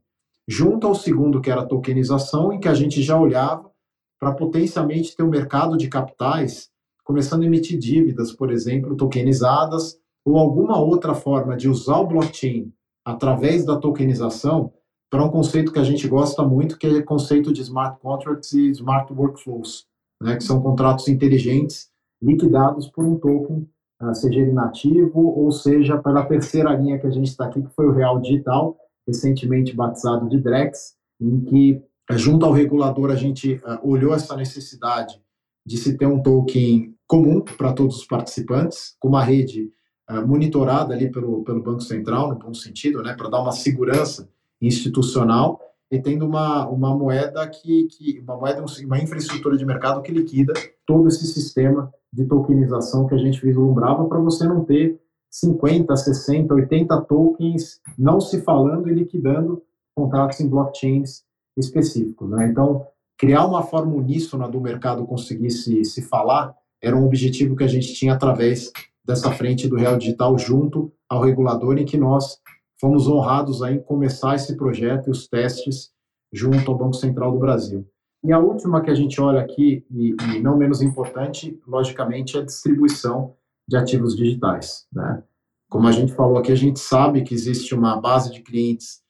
Junto 0.47 0.87
ao 0.87 0.95
segundo, 0.95 1.41
que 1.41 1.49
era 1.49 1.61
a 1.61 1.65
tokenização, 1.65 2.51
em 2.51 2.59
que 2.59 2.67
a 2.67 2.73
gente 2.73 3.01
já 3.01 3.19
olhava 3.19 3.71
para 4.19 4.33
potencialmente 4.33 5.15
ter 5.15 5.23
um 5.23 5.29
mercado 5.29 5.77
de 5.77 5.87
capitais 5.87 6.69
começando 7.03 7.43
a 7.43 7.45
emitir 7.45 7.77
dívidas, 7.77 8.31
por 8.31 8.51
exemplo, 8.51 8.95
tokenizadas, 8.95 9.97
ou 10.25 10.37
alguma 10.37 10.79
outra 10.79 11.13
forma 11.13 11.57
de 11.57 11.67
usar 11.67 11.97
o 11.97 12.07
blockchain 12.07 12.71
através 13.05 13.65
da 13.65 13.77
tokenização 13.77 14.71
para 15.09 15.23
um 15.23 15.29
conceito 15.29 15.71
que 15.71 15.79
a 15.79 15.83
gente 15.83 16.07
gosta 16.07 16.43
muito, 16.43 16.77
que 16.77 16.87
é 16.87 16.91
o 16.91 17.05
conceito 17.05 17.51
de 17.51 17.61
smart 17.61 17.99
contracts 17.99 18.53
e 18.53 18.69
smart 18.69 19.11
workflows, 19.13 19.85
né, 20.21 20.37
que 20.37 20.43
são 20.43 20.61
contratos 20.61 21.07
inteligentes 21.07 21.89
liquidados 22.21 22.87
por 22.87 23.03
um 23.03 23.19
token, 23.19 23.67
ah, 23.99 24.13
seja 24.13 24.39
ele 24.39 24.53
nativo 24.53 25.19
ou 25.19 25.51
seja 25.51 25.97
pela 25.97 26.25
terceira 26.25 26.73
linha 26.73 26.97
que 26.97 27.05
a 27.05 27.11
gente 27.11 27.27
está 27.27 27.45
aqui, 27.45 27.61
que 27.61 27.75
foi 27.75 27.85
o 27.85 27.91
real 27.91 28.19
digital, 28.19 28.77
recentemente 29.07 29.75
batizado 29.75 30.27
de 30.29 30.39
DREX, 30.39 30.95
em 31.19 31.41
que 31.41 31.81
eh, 32.09 32.17
junto 32.17 32.45
ao 32.45 32.51
regulador 32.51 33.11
a 33.11 33.15
gente 33.15 33.55
uh, 33.55 33.79
olhou 33.89 34.13
essa 34.13 34.35
necessidade 34.35 35.21
de 35.65 35.77
se 35.77 35.97
ter 35.97 36.05
um 36.05 36.21
token 36.21 36.95
comum 37.07 37.41
para 37.41 37.73
todos 37.73 37.97
os 37.97 38.05
participantes, 38.05 38.95
com 38.99 39.07
uma 39.09 39.23
rede 39.23 39.71
uh, 40.09 40.25
monitorada 40.27 40.93
ali 40.93 41.11
pelo, 41.11 41.43
pelo 41.43 41.61
Banco 41.61 41.81
Central, 41.81 42.29
no 42.29 42.39
bom 42.39 42.53
sentido, 42.53 43.01
né, 43.01 43.13
para 43.13 43.29
dar 43.29 43.41
uma 43.41 43.51
segurança 43.51 44.29
institucional 44.61 45.59
e 45.91 46.01
tendo 46.01 46.25
uma, 46.25 46.67
uma 46.67 46.95
moeda 46.95 47.47
que, 47.47 47.83
que 47.83 48.19
uma 48.21 48.35
moeda 48.35 48.63
uma 48.83 48.99
infraestrutura 48.99 49.55
de 49.55 49.65
mercado 49.65 50.01
que 50.01 50.11
liquida 50.11 50.53
todo 50.85 51.07
esse 51.07 51.27
sistema 51.27 51.93
de 52.11 52.25
tokenização 52.25 53.05
que 53.05 53.13
a 53.13 53.17
gente 53.17 53.39
vislumbrava 53.41 54.05
para 54.05 54.19
você 54.19 54.47
não 54.47 54.63
ter 54.63 54.99
50, 55.33 55.95
60, 55.95 56.53
80 56.53 57.01
tokens 57.01 57.81
não 57.97 58.21
se 58.21 58.41
falando 58.41 58.87
e 58.87 58.93
liquidando 58.93 59.63
contratos 59.95 60.39
em 60.39 60.47
blockchains 60.47 61.23
específicos. 61.57 62.29
Né? 62.29 62.49
Então, 62.49 62.85
criar 63.17 63.47
uma 63.47 63.63
forma 63.63 63.95
uníssona 63.95 64.47
do 64.47 64.61
mercado 64.61 65.07
conseguir 65.07 65.49
se, 65.49 65.83
se 65.85 66.03
falar 66.03 66.55
era 66.79 66.95
um 66.95 67.03
objetivo 67.03 67.55
que 67.55 67.63
a 67.63 67.67
gente 67.67 67.95
tinha 67.95 68.13
através 68.13 68.71
dessa 69.03 69.31
frente 69.31 69.67
do 69.67 69.75
Real 69.75 69.97
Digital 69.97 70.37
junto 70.37 70.93
ao 71.09 71.21
regulador 71.21 71.79
em 71.79 71.85
que 71.85 71.97
nós 71.97 72.37
fomos 72.79 73.07
honrados 73.07 73.61
em 73.63 73.79
começar 73.79 74.35
esse 74.35 74.55
projeto 74.55 75.07
e 75.07 75.11
os 75.11 75.27
testes 75.27 75.89
junto 76.31 76.69
ao 76.69 76.77
Banco 76.77 76.93
Central 76.93 77.31
do 77.31 77.39
Brasil. 77.39 77.87
E 78.23 78.31
a 78.31 78.37
última 78.37 78.81
que 78.81 78.91
a 78.91 78.95
gente 78.95 79.19
olha 79.19 79.41
aqui, 79.41 79.83
e, 79.89 80.15
e 80.35 80.39
não 80.41 80.57
menos 80.57 80.81
importante, 80.81 81.59
logicamente, 81.67 82.37
é 82.37 82.41
a 82.41 82.45
distribuição 82.45 83.35
de 83.67 83.77
ativos 83.77 84.15
digitais. 84.15 84.85
Né? 84.91 85.23
Como 85.69 85.87
a 85.87 85.91
gente 85.91 86.13
falou 86.13 86.37
aqui, 86.37 86.51
a 86.51 86.55
gente 86.55 86.79
sabe 86.79 87.23
que 87.23 87.33
existe 87.33 87.73
uma 87.73 87.99
base 87.99 88.31
de 88.31 88.41
clientes 88.41 89.01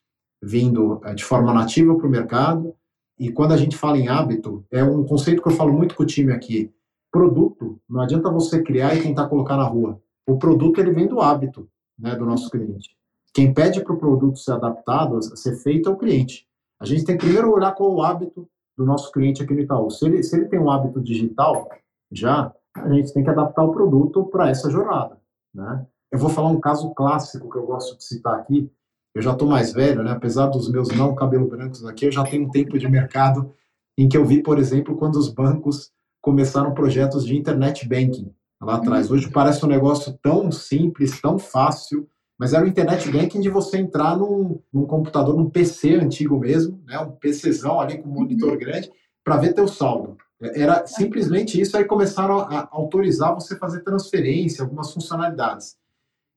vindo 0.42 1.00
é, 1.04 1.14
de 1.14 1.24
forma 1.24 1.52
nativa 1.52 1.96
para 1.96 2.06
o 2.06 2.10
mercado, 2.10 2.74
e 3.18 3.30
quando 3.30 3.52
a 3.52 3.56
gente 3.56 3.76
fala 3.76 3.96
em 3.96 4.08
hábito, 4.08 4.64
é 4.70 4.82
um 4.82 5.04
conceito 5.04 5.40
que 5.42 5.48
eu 5.48 5.52
falo 5.52 5.72
muito 5.72 5.94
com 5.94 6.02
o 6.02 6.06
time 6.06 6.32
aqui. 6.32 6.72
Produto, 7.10 7.80
não 7.88 8.00
adianta 8.00 8.30
você 8.30 8.62
criar 8.62 8.94
e 8.94 9.02
tentar 9.02 9.28
colocar 9.28 9.56
na 9.56 9.64
rua. 9.64 10.00
O 10.26 10.36
produto 10.36 10.80
ele 10.80 10.90
vem 10.90 11.06
do 11.06 11.20
hábito 11.20 11.68
né, 11.98 12.14
do 12.16 12.26
nosso 12.26 12.50
cliente. 12.50 12.96
Quem 13.32 13.52
pede 13.52 13.82
para 13.82 13.92
o 13.92 13.98
produto 13.98 14.38
ser 14.38 14.52
adaptado, 14.52 15.20
ser 15.36 15.56
feito, 15.56 15.88
é 15.88 15.92
o 15.92 15.96
cliente. 15.96 16.46
A 16.78 16.84
gente 16.84 17.04
tem 17.04 17.16
que 17.16 17.24
primeiro 17.24 17.52
olhar 17.52 17.72
qual 17.72 17.92
o 17.92 18.02
hábito 18.02 18.48
do 18.76 18.84
nosso 18.84 19.10
cliente 19.12 19.42
aqui 19.42 19.54
no 19.54 19.60
Itaú. 19.60 19.90
Se 19.90 20.04
ele, 20.04 20.22
se 20.22 20.36
ele 20.36 20.46
tem 20.46 20.58
um 20.58 20.70
hábito 20.70 21.00
digital, 21.00 21.68
já, 22.10 22.52
a 22.76 22.88
gente 22.92 23.12
tem 23.12 23.22
que 23.22 23.30
adaptar 23.30 23.62
o 23.62 23.72
produto 23.72 24.24
para 24.26 24.50
essa 24.50 24.70
jornada. 24.70 25.18
Né? 25.54 25.86
Eu 26.10 26.18
vou 26.18 26.28
falar 26.28 26.48
um 26.48 26.60
caso 26.60 26.92
clássico 26.94 27.50
que 27.50 27.58
eu 27.58 27.66
gosto 27.66 27.96
de 27.96 28.04
citar 28.04 28.38
aqui. 28.38 28.70
Eu 29.14 29.22
já 29.22 29.32
estou 29.32 29.48
mais 29.48 29.72
velho, 29.72 30.02
né? 30.02 30.10
apesar 30.10 30.48
dos 30.48 30.70
meus 30.70 30.88
não 30.88 31.14
cabelo 31.14 31.48
brancos 31.48 31.84
aqui, 31.84 32.06
eu 32.06 32.12
já 32.12 32.24
tenho 32.24 32.46
um 32.46 32.50
tempo 32.50 32.78
de 32.78 32.88
mercado 32.88 33.54
em 33.96 34.08
que 34.08 34.16
eu 34.16 34.24
vi, 34.24 34.42
por 34.42 34.58
exemplo, 34.58 34.96
quando 34.96 35.16
os 35.16 35.28
bancos 35.28 35.92
começaram 36.20 36.74
projetos 36.74 37.24
de 37.24 37.36
internet 37.36 37.88
banking 37.88 38.34
lá 38.60 38.76
atrás. 38.76 39.08
Uhum. 39.08 39.16
Hoje 39.16 39.30
parece 39.30 39.64
um 39.64 39.68
negócio 39.68 40.18
tão 40.22 40.50
simples, 40.50 41.20
tão 41.20 41.38
fácil, 41.38 42.08
mas 42.38 42.52
era 42.52 42.64
o 42.64 42.68
internet 42.68 43.08
banking 43.10 43.40
de 43.40 43.50
você 43.50 43.78
entrar 43.78 44.16
num, 44.16 44.60
num 44.72 44.84
computador, 44.84 45.36
num 45.36 45.48
PC 45.48 45.94
antigo 45.94 46.38
mesmo, 46.38 46.82
né, 46.86 46.98
um 46.98 47.12
PCzão 47.12 47.80
ali 47.80 47.98
com 47.98 48.08
um 48.08 48.12
monitor 48.12 48.52
uhum. 48.52 48.58
grande, 48.58 48.90
para 49.22 49.36
ver 49.36 49.52
teu 49.52 49.68
saldo. 49.68 50.16
Era 50.40 50.86
simplesmente 50.86 51.60
isso, 51.60 51.76
aí 51.76 51.84
começaram 51.84 52.40
a 52.40 52.68
autorizar 52.70 53.34
você 53.34 53.56
fazer 53.56 53.82
transferência, 53.82 54.62
algumas 54.62 54.92
funcionalidades. 54.92 55.76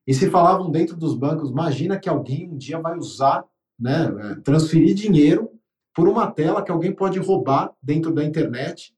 E 0.06 0.14
se 0.14 0.30
falavam 0.30 0.70
dentro 0.70 0.96
dos 0.96 1.14
bancos, 1.14 1.50
imagina 1.50 1.98
que 1.98 2.08
alguém 2.08 2.48
um 2.48 2.56
dia 2.56 2.78
vai 2.78 2.96
usar, 2.96 3.44
né, 3.78 4.06
é, 4.06 4.34
transferir 4.36 4.94
dinheiro 4.94 5.50
por 5.94 6.08
uma 6.08 6.30
tela 6.30 6.62
que 6.62 6.70
alguém 6.70 6.92
pode 6.92 7.18
roubar 7.18 7.74
dentro 7.82 8.12
da 8.14 8.24
internet. 8.24 8.94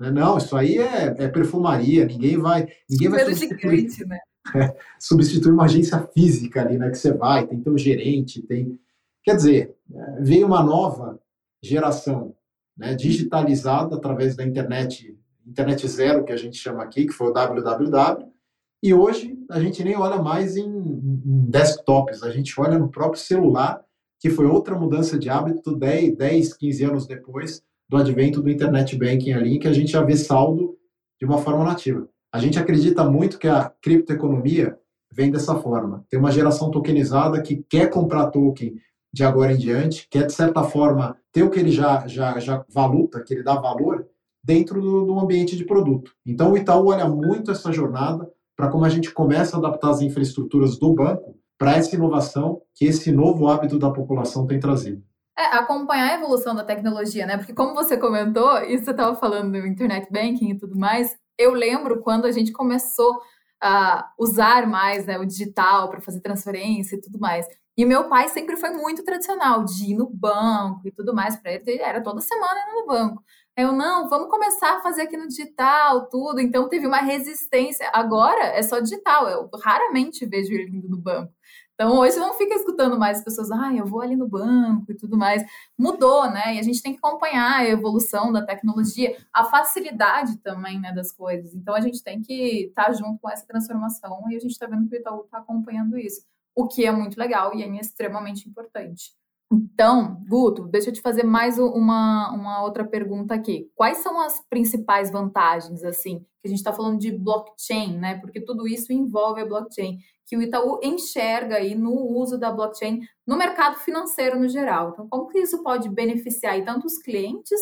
Né? 0.00 0.10
Não, 0.10 0.38
isso 0.38 0.56
aí 0.56 0.78
é, 0.78 1.14
é, 1.18 1.28
perfumaria, 1.28 2.06
ninguém 2.06 2.38
vai, 2.38 2.66
ninguém 2.88 3.08
vai 3.10 3.26
substituir, 3.26 4.06
né? 4.06 4.18
é, 4.54 4.76
substituir 4.98 5.52
uma 5.52 5.64
agência 5.64 5.98
física 6.14 6.62
ali, 6.62 6.78
né, 6.78 6.90
que 6.90 6.96
você 6.96 7.12
vai, 7.12 7.46
tem 7.46 7.60
teu 7.60 7.76
gerente, 7.76 8.40
tem... 8.42 8.78
Quer 9.22 9.36
dizer, 9.36 9.76
é, 9.92 10.22
veio 10.22 10.46
uma 10.46 10.62
nova 10.62 11.18
geração 11.62 12.34
né, 12.76 12.94
digitalizada 12.94 13.96
através 13.96 14.36
da 14.36 14.44
internet, 14.44 15.16
internet 15.46 15.86
zero, 15.88 16.24
que 16.24 16.32
a 16.32 16.36
gente 16.36 16.56
chama 16.56 16.82
aqui, 16.82 17.06
que 17.06 17.12
foi 17.12 17.28
o 17.28 17.32
www, 17.32 18.34
e 18.82 18.92
hoje 18.92 19.38
a 19.50 19.58
gente 19.60 19.82
nem 19.82 19.96
olha 19.96 20.22
mais 20.22 20.56
em, 20.56 20.66
em 20.66 21.46
desktops, 21.48 22.22
a 22.22 22.30
gente 22.30 22.52
olha 22.60 22.78
no 22.78 22.90
próprio 22.90 23.20
celular, 23.20 23.82
que 24.20 24.28
foi 24.28 24.46
outra 24.46 24.78
mudança 24.78 25.18
de 25.18 25.30
hábito 25.30 25.74
10, 25.74 26.16
10 26.16 26.54
15 26.54 26.84
anos 26.84 27.06
depois 27.06 27.62
do 27.88 27.96
advento 27.96 28.42
do 28.42 28.50
internet 28.50 28.96
banking 28.96 29.32
ali, 29.32 29.58
que 29.58 29.68
a 29.68 29.72
gente 29.72 29.92
já 29.92 30.02
vê 30.02 30.16
saldo 30.16 30.76
de 31.18 31.26
uma 31.26 31.38
forma 31.38 31.64
nativa. 31.64 32.08
A 32.32 32.38
gente 32.38 32.58
acredita 32.58 33.04
muito 33.04 33.38
que 33.38 33.48
a 33.48 33.72
criptoeconomia 33.80 34.78
vem 35.10 35.30
dessa 35.30 35.54
forma. 35.54 36.04
Tem 36.10 36.18
uma 36.18 36.32
geração 36.32 36.70
tokenizada 36.70 37.40
que 37.40 37.64
quer 37.68 37.88
comprar 37.88 38.30
token 38.30 38.74
de 39.14 39.22
agora 39.22 39.52
em 39.52 39.56
diante, 39.56 40.08
quer, 40.10 40.26
de 40.26 40.32
certa 40.32 40.64
forma, 40.64 41.16
ter 41.32 41.44
o 41.44 41.50
que 41.50 41.60
ele 41.60 41.70
já, 41.70 42.04
já, 42.08 42.36
já 42.40 42.64
valuta, 42.68 43.22
que 43.22 43.32
ele 43.32 43.44
dá 43.44 43.54
valor, 43.54 44.04
dentro 44.42 44.82
do, 44.82 45.06
do 45.06 45.20
ambiente 45.20 45.56
de 45.56 45.64
produto. 45.64 46.10
Então, 46.26 46.52
o 46.52 46.58
Itaú 46.58 46.88
olha 46.88 47.08
muito 47.08 47.52
essa 47.52 47.72
jornada 47.72 48.28
para 48.56 48.68
como 48.68 48.84
a 48.84 48.88
gente 48.88 49.12
começa 49.12 49.56
a 49.56 49.60
adaptar 49.60 49.90
as 49.90 50.00
infraestruturas 50.02 50.76
do 50.78 50.92
banco 50.92 51.36
para 51.56 51.76
essa 51.76 51.94
inovação 51.94 52.60
que 52.74 52.86
esse 52.86 53.12
novo 53.12 53.46
hábito 53.46 53.78
da 53.78 53.88
população 53.88 54.48
tem 54.48 54.58
trazido. 54.58 55.00
É, 55.38 55.44
acompanhar 55.56 56.10
a 56.10 56.14
evolução 56.14 56.52
da 56.52 56.64
tecnologia, 56.64 57.24
né? 57.24 57.36
Porque 57.36 57.54
como 57.54 57.72
você 57.72 57.96
comentou, 57.96 58.58
e 58.64 58.78
você 58.78 58.90
estava 58.90 59.14
falando 59.14 59.52
do 59.52 59.66
internet 59.66 60.08
banking 60.10 60.50
e 60.50 60.58
tudo 60.58 60.76
mais, 60.76 61.16
eu 61.38 61.52
lembro 61.52 62.00
quando 62.02 62.24
a 62.24 62.32
gente 62.32 62.50
começou 62.50 63.20
a 63.62 64.10
usar 64.18 64.66
mais 64.66 65.06
né, 65.06 65.18
o 65.18 65.24
digital 65.24 65.88
para 65.88 66.00
fazer 66.00 66.20
transferência 66.20 66.96
e 66.96 67.00
tudo 67.00 67.18
mais. 67.18 67.46
E 67.76 67.84
meu 67.84 68.08
pai 68.08 68.28
sempre 68.28 68.56
foi 68.56 68.70
muito 68.70 69.02
tradicional, 69.04 69.64
de 69.64 69.90
ir 69.90 69.94
no 69.96 70.08
banco 70.08 70.86
e 70.86 70.92
tudo 70.92 71.14
mais. 71.14 71.36
Para 71.36 71.52
ele, 71.52 71.80
era 71.80 72.02
toda 72.02 72.20
semana 72.20 72.60
indo 72.68 72.80
no 72.80 72.86
banco. 72.86 73.22
Eu, 73.56 73.72
não, 73.72 74.08
vamos 74.08 74.28
começar 74.30 74.78
a 74.78 74.80
fazer 74.80 75.02
aqui 75.02 75.16
no 75.16 75.28
digital, 75.28 76.08
tudo. 76.08 76.40
Então, 76.40 76.68
teve 76.68 76.86
uma 76.86 76.98
resistência. 76.98 77.88
Agora, 77.92 78.44
é 78.46 78.62
só 78.62 78.80
digital. 78.80 79.28
Eu 79.28 79.48
raramente 79.62 80.26
vejo 80.26 80.52
ele 80.52 80.76
indo 80.76 80.88
no 80.88 80.96
banco. 80.96 81.32
Então, 81.74 81.98
hoje 81.98 82.16
não 82.18 82.34
fica 82.34 82.54
escutando 82.54 82.96
mais 82.98 83.18
as 83.18 83.24
pessoas, 83.24 83.50
ah, 83.50 83.74
eu 83.74 83.84
vou 83.84 84.00
ali 84.00 84.14
no 84.14 84.28
banco 84.28 84.92
e 84.92 84.96
tudo 84.96 85.16
mais. 85.18 85.44
Mudou, 85.76 86.30
né? 86.30 86.54
E 86.54 86.58
a 86.60 86.62
gente 86.62 86.80
tem 86.80 86.92
que 86.92 86.98
acompanhar 86.98 87.58
a 87.58 87.68
evolução 87.68 88.32
da 88.32 88.44
tecnologia, 88.44 89.16
a 89.32 89.44
facilidade 89.44 90.38
também, 90.38 90.80
né, 90.80 90.92
das 90.92 91.10
coisas. 91.10 91.52
Então, 91.54 91.74
a 91.74 91.80
gente 91.80 92.02
tem 92.02 92.22
que 92.22 92.66
estar 92.68 92.86
tá 92.86 92.92
junto 92.92 93.18
com 93.20 93.28
essa 93.28 93.44
transformação 93.46 94.24
e 94.30 94.36
a 94.36 94.40
gente 94.40 94.52
está 94.52 94.66
vendo 94.66 94.88
que 94.88 94.96
o 94.96 94.98
Itaú 95.00 95.22
está 95.24 95.38
acompanhando 95.38 95.98
isso, 95.98 96.24
o 96.54 96.66
que 96.66 96.84
é 96.84 96.92
muito 96.92 97.18
legal 97.18 97.54
e 97.54 97.62
é 97.62 97.80
extremamente 97.80 98.48
importante. 98.48 99.12
Então, 99.52 100.22
Guto, 100.28 100.66
deixa 100.66 100.90
eu 100.90 100.92
te 100.92 101.00
fazer 101.00 101.22
mais 101.22 101.58
uma, 101.58 102.32
uma 102.32 102.62
outra 102.62 102.84
pergunta 102.84 103.34
aqui. 103.34 103.70
Quais 103.74 103.98
são 103.98 104.20
as 104.20 104.40
principais 104.48 105.10
vantagens, 105.10 105.84
assim, 105.84 106.20
que 106.40 106.46
a 106.46 106.48
gente 106.48 106.58
está 106.58 106.72
falando 106.72 106.98
de 106.98 107.12
blockchain, 107.12 107.96
né? 107.98 108.18
Porque 108.18 108.40
tudo 108.40 108.66
isso 108.66 108.92
envolve 108.92 109.40
a 109.40 109.46
blockchain, 109.46 109.98
que 110.26 110.36
o 110.36 110.42
Itaú 110.42 110.80
enxerga 110.82 111.56
aí 111.56 111.74
no 111.74 111.92
uso 111.92 112.38
da 112.38 112.50
blockchain 112.50 113.00
no 113.26 113.36
mercado 113.36 113.76
financeiro 113.78 114.38
no 114.38 114.48
geral. 114.48 114.90
Então, 114.90 115.08
como 115.08 115.28
que 115.28 115.38
isso 115.38 115.62
pode 115.62 115.88
beneficiar 115.88 116.54
aí 116.54 116.64
tanto 116.64 116.86
os 116.86 116.98
clientes 116.98 117.60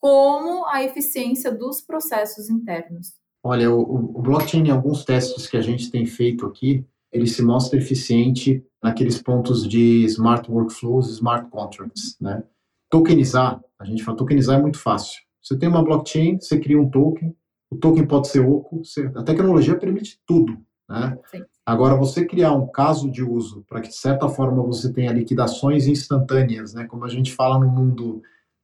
como 0.00 0.66
a 0.66 0.82
eficiência 0.82 1.50
dos 1.50 1.80
processos 1.80 2.48
internos? 2.48 3.14
Olha, 3.42 3.70
o, 3.70 3.80
o 4.18 4.22
blockchain, 4.22 4.68
em 4.68 4.70
alguns 4.70 5.04
testes 5.04 5.46
que 5.46 5.56
a 5.56 5.60
gente 5.60 5.90
tem 5.90 6.06
feito 6.06 6.46
aqui, 6.46 6.86
ele 7.14 7.28
se 7.28 7.42
mostra 7.42 7.78
eficiente 7.78 8.62
naqueles 8.82 9.22
pontos 9.22 9.66
de 9.66 10.04
smart 10.04 10.50
workflows, 10.50 11.08
smart 11.10 11.48
contracts, 11.48 12.16
né? 12.20 12.42
Tokenizar, 12.90 13.62
a 13.78 13.84
gente 13.84 14.02
fala, 14.02 14.16
tokenizar 14.16 14.58
é 14.58 14.62
muito 14.62 14.78
fácil. 14.78 15.22
Você 15.40 15.56
tem 15.56 15.68
uma 15.68 15.84
blockchain, 15.84 16.38
você 16.40 16.58
cria 16.58 16.78
um 16.78 16.90
token, 16.90 17.34
o 17.70 17.76
token 17.76 18.06
pode 18.06 18.28
ser 18.28 18.40
oco, 18.40 18.84
você, 18.84 19.10
a 19.14 19.22
tecnologia 19.22 19.78
permite 19.78 20.18
tudo, 20.26 20.58
né? 20.88 21.16
Sim. 21.30 21.44
Agora, 21.64 21.96
você 21.96 22.26
criar 22.26 22.52
um 22.52 22.66
caso 22.66 23.10
de 23.10 23.22
uso 23.22 23.64
para 23.68 23.80
que, 23.80 23.88
de 23.88 23.96
certa 23.96 24.28
forma, 24.28 24.62
você 24.62 24.92
tenha 24.92 25.12
liquidações 25.12 25.86
instantâneas, 25.86 26.74
né? 26.74 26.84
Como 26.84 27.04
a 27.04 27.08
gente 27.08 27.32
fala 27.32 27.58
no 27.58 27.70
mundo 27.70 28.22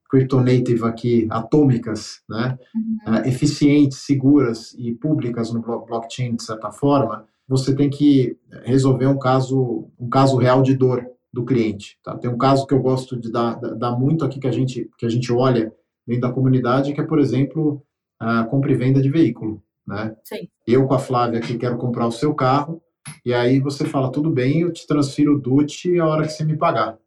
crypto-native 0.09 0.83
aqui, 0.83 1.27
atômicas, 1.29 2.21
né? 2.29 2.59
Uhum. 2.75 3.13
Uh, 3.13 3.27
eficientes, 3.27 3.99
seguras 3.99 4.75
e 4.77 4.93
públicas 4.93 5.53
no 5.53 5.61
blockchain, 5.61 6.35
de 6.35 6.43
certa 6.43 6.69
forma, 6.69 7.25
você 7.47 7.75
tem 7.75 7.89
que 7.89 8.37
resolver 8.63 9.07
um 9.07 9.17
caso, 9.19 9.89
um 9.99 10.09
caso 10.09 10.37
real 10.37 10.61
de 10.61 10.75
dor 10.75 11.05
do 11.33 11.45
cliente. 11.45 11.97
Tá? 12.03 12.17
Tem 12.17 12.29
um 12.29 12.37
caso 12.37 12.65
que 12.65 12.73
eu 12.73 12.81
gosto 12.81 13.19
de 13.19 13.31
dar, 13.31 13.55
dar 13.55 13.91
muito 13.91 14.25
aqui 14.25 14.39
que 14.39 14.47
a 14.47 14.51
gente 14.51 14.89
que 14.97 15.05
a 15.05 15.09
gente 15.09 15.31
olha 15.31 15.73
dentro 16.05 16.21
da 16.21 16.31
comunidade, 16.31 16.93
que 16.93 17.01
é, 17.01 17.05
por 17.05 17.19
exemplo, 17.19 17.83
a 18.19 18.43
compra 18.43 18.71
e 18.71 18.75
venda 18.75 19.01
de 19.01 19.09
veículo. 19.09 19.63
Né? 19.87 20.15
Sim. 20.23 20.47
Eu 20.67 20.85
com 20.87 20.93
a 20.93 20.99
Flávia 20.99 21.39
aqui 21.39 21.57
quero 21.57 21.77
comprar 21.77 22.07
o 22.07 22.11
seu 22.11 22.33
carro, 22.33 22.81
e 23.25 23.33
aí 23.33 23.59
você 23.59 23.85
fala, 23.85 24.11
tudo 24.11 24.29
bem, 24.29 24.61
eu 24.61 24.71
te 24.71 24.85
transfiro 24.85 25.35
o 25.35 25.39
DUT 25.39 25.99
a 25.99 26.07
hora 26.07 26.25
que 26.25 26.33
você 26.33 26.43
me 26.43 26.57
pagar. 26.57 26.97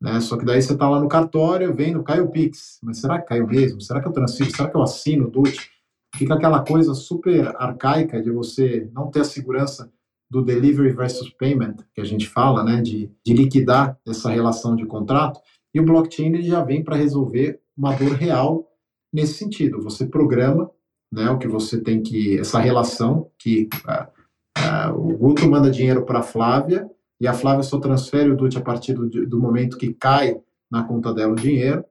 Né? 0.00 0.20
Só 0.20 0.36
que 0.36 0.44
daí 0.44 0.60
você 0.60 0.72
está 0.72 0.88
lá 0.88 1.00
no 1.00 1.08
cartório, 1.08 1.74
vendo, 1.74 2.02
caiu 2.02 2.24
o 2.24 2.30
Pix. 2.30 2.78
Mas 2.82 3.00
será 3.00 3.20
que 3.20 3.28
caiu 3.28 3.46
mesmo? 3.46 3.80
Será 3.80 4.00
que 4.00 4.08
eu 4.08 4.12
transfiro? 4.12 4.50
Será 4.50 4.68
que 4.68 4.76
eu 4.76 4.82
assino 4.82 5.26
o 5.26 5.30
DUT? 5.30 5.70
Fica 6.16 6.34
aquela 6.34 6.64
coisa 6.64 6.94
super 6.94 7.54
arcaica 7.56 8.22
de 8.22 8.30
você 8.30 8.88
não 8.92 9.10
ter 9.10 9.20
a 9.20 9.24
segurança 9.24 9.92
do 10.30 10.42
delivery 10.42 10.92
versus 10.92 11.30
payment, 11.30 11.76
que 11.94 12.00
a 12.00 12.04
gente 12.04 12.28
fala, 12.28 12.64
né, 12.64 12.80
de, 12.80 13.10
de 13.24 13.34
liquidar 13.34 13.98
essa 14.06 14.30
relação 14.30 14.74
de 14.74 14.86
contrato, 14.86 15.40
e 15.72 15.80
o 15.80 15.84
blockchain 15.84 16.26
ele 16.26 16.42
já 16.42 16.62
vem 16.62 16.82
para 16.82 16.96
resolver 16.96 17.60
uma 17.76 17.94
dor 17.94 18.12
real 18.12 18.68
nesse 19.12 19.34
sentido. 19.34 19.80
Você 19.82 20.06
programa 20.06 20.70
né, 21.12 21.30
o 21.30 21.38
que 21.38 21.46
você 21.46 21.80
tem 21.80 22.02
que, 22.02 22.38
essa 22.38 22.58
relação 22.58 23.30
que 23.38 23.68
uh, 23.86 24.90
uh, 24.90 25.12
o 25.12 25.16
Guto 25.16 25.48
manda 25.48 25.70
dinheiro 25.70 26.04
para 26.04 26.18
a 26.20 26.22
Flávia 26.22 26.88
e 27.20 27.28
a 27.28 27.32
Flávia 27.32 27.62
só 27.62 27.78
transfere 27.78 28.30
o 28.30 28.36
DUT 28.36 28.58
a 28.58 28.60
partir 28.60 28.94
do, 28.94 29.08
do 29.08 29.38
momento 29.38 29.76
que 29.76 29.94
cai 29.94 30.36
na 30.70 30.82
conta 30.82 31.14
dela 31.14 31.32
o 31.32 31.36
dinheiro, 31.36 31.84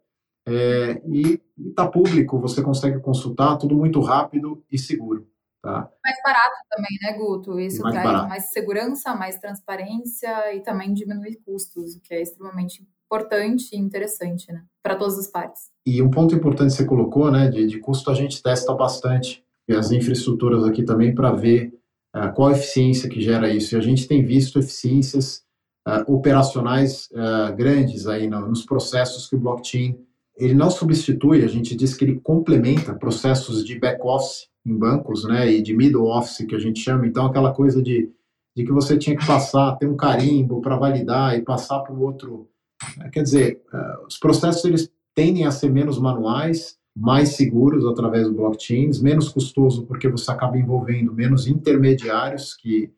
é, 0.47 1.01
e 1.07 1.41
está 1.57 1.87
público, 1.87 2.39
você 2.39 2.61
consegue 2.61 2.99
consultar, 2.99 3.57
tudo 3.57 3.75
muito 3.75 3.99
rápido 4.01 4.63
e 4.71 4.77
seguro. 4.77 5.27
Tá? 5.61 5.89
Mais 6.03 6.17
barato 6.25 6.55
também, 6.69 6.97
né, 7.01 7.17
Guto? 7.17 7.57
Isso 7.57 7.81
mais 7.81 7.93
traz 7.93 8.05
barato. 8.05 8.27
mais 8.27 8.51
segurança, 8.51 9.15
mais 9.15 9.39
transparência 9.39 10.53
e 10.53 10.61
também 10.61 10.93
diminuir 10.93 11.39
custos, 11.45 11.95
o 11.95 12.01
que 12.01 12.13
é 12.13 12.21
extremamente 12.21 12.85
importante 13.05 13.73
e 13.73 13.79
interessante, 13.79 14.51
né, 14.51 14.63
para 14.83 14.95
todas 14.95 15.17
as 15.17 15.27
partes. 15.27 15.69
E 15.85 16.01
um 16.01 16.11
ponto 16.11 16.35
importante 16.35 16.71
que 16.71 16.77
você 16.77 16.85
colocou, 16.85 17.31
né, 17.31 17.49
de, 17.49 17.65
de 17.65 17.79
custo 17.79 18.11
a 18.11 18.13
gente 18.13 18.43
testa 18.43 18.73
bastante 18.73 19.43
as 19.69 19.91
infraestruturas 19.91 20.65
aqui 20.65 20.83
também 20.83 21.15
para 21.15 21.31
ver 21.31 21.73
uh, 22.15 22.33
qual 22.33 22.49
a 22.49 22.51
eficiência 22.51 23.09
que 23.09 23.21
gera 23.21 23.49
isso. 23.49 23.73
E 23.73 23.77
a 23.77 23.81
gente 23.81 24.07
tem 24.07 24.23
visto 24.25 24.59
eficiências 24.59 25.43
uh, 25.87 26.13
operacionais 26.13 27.09
uh, 27.11 27.55
grandes 27.55 28.05
aí 28.07 28.27
no, 28.27 28.47
nos 28.47 28.65
processos 28.65 29.29
que 29.29 29.35
o 29.35 29.39
blockchain 29.39 29.97
ele 30.37 30.53
não 30.53 30.69
substitui, 30.69 31.43
a 31.43 31.47
gente 31.47 31.75
diz 31.75 31.95
que 31.95 32.05
ele 32.05 32.19
complementa 32.19 32.93
processos 32.93 33.63
de 33.63 33.77
back-office 33.77 34.47
em 34.65 34.75
bancos, 34.75 35.25
né, 35.25 35.51
e 35.51 35.61
de 35.61 35.75
middle 35.75 36.07
office, 36.07 36.45
que 36.45 36.55
a 36.55 36.59
gente 36.59 36.79
chama, 36.79 37.05
então 37.05 37.25
aquela 37.25 37.53
coisa 37.53 37.81
de, 37.81 38.09
de 38.55 38.63
que 38.63 38.71
você 38.71 38.97
tinha 38.97 39.15
que 39.15 39.25
passar, 39.25 39.75
ter 39.77 39.87
um 39.87 39.95
carimbo 39.95 40.61
para 40.61 40.77
validar 40.77 41.37
e 41.37 41.41
passar 41.41 41.79
para 41.79 41.93
o 41.93 42.01
outro. 42.01 42.49
Né, 42.97 43.09
quer 43.11 43.23
dizer, 43.23 43.61
uh, 43.73 44.07
os 44.07 44.17
processos 44.17 44.63
eles 44.65 44.91
tendem 45.13 45.45
a 45.45 45.51
ser 45.51 45.69
menos 45.69 45.99
manuais, 45.99 46.77
mais 46.95 47.29
seguros 47.29 47.85
através 47.85 48.27
do 48.27 48.33
blockchain, 48.33 48.89
menos 49.01 49.29
custoso 49.29 49.85
porque 49.85 50.07
você 50.07 50.31
acaba 50.31 50.57
envolvendo 50.57 51.13
menos 51.13 51.47
intermediários 51.47 52.55
que, 52.55 52.91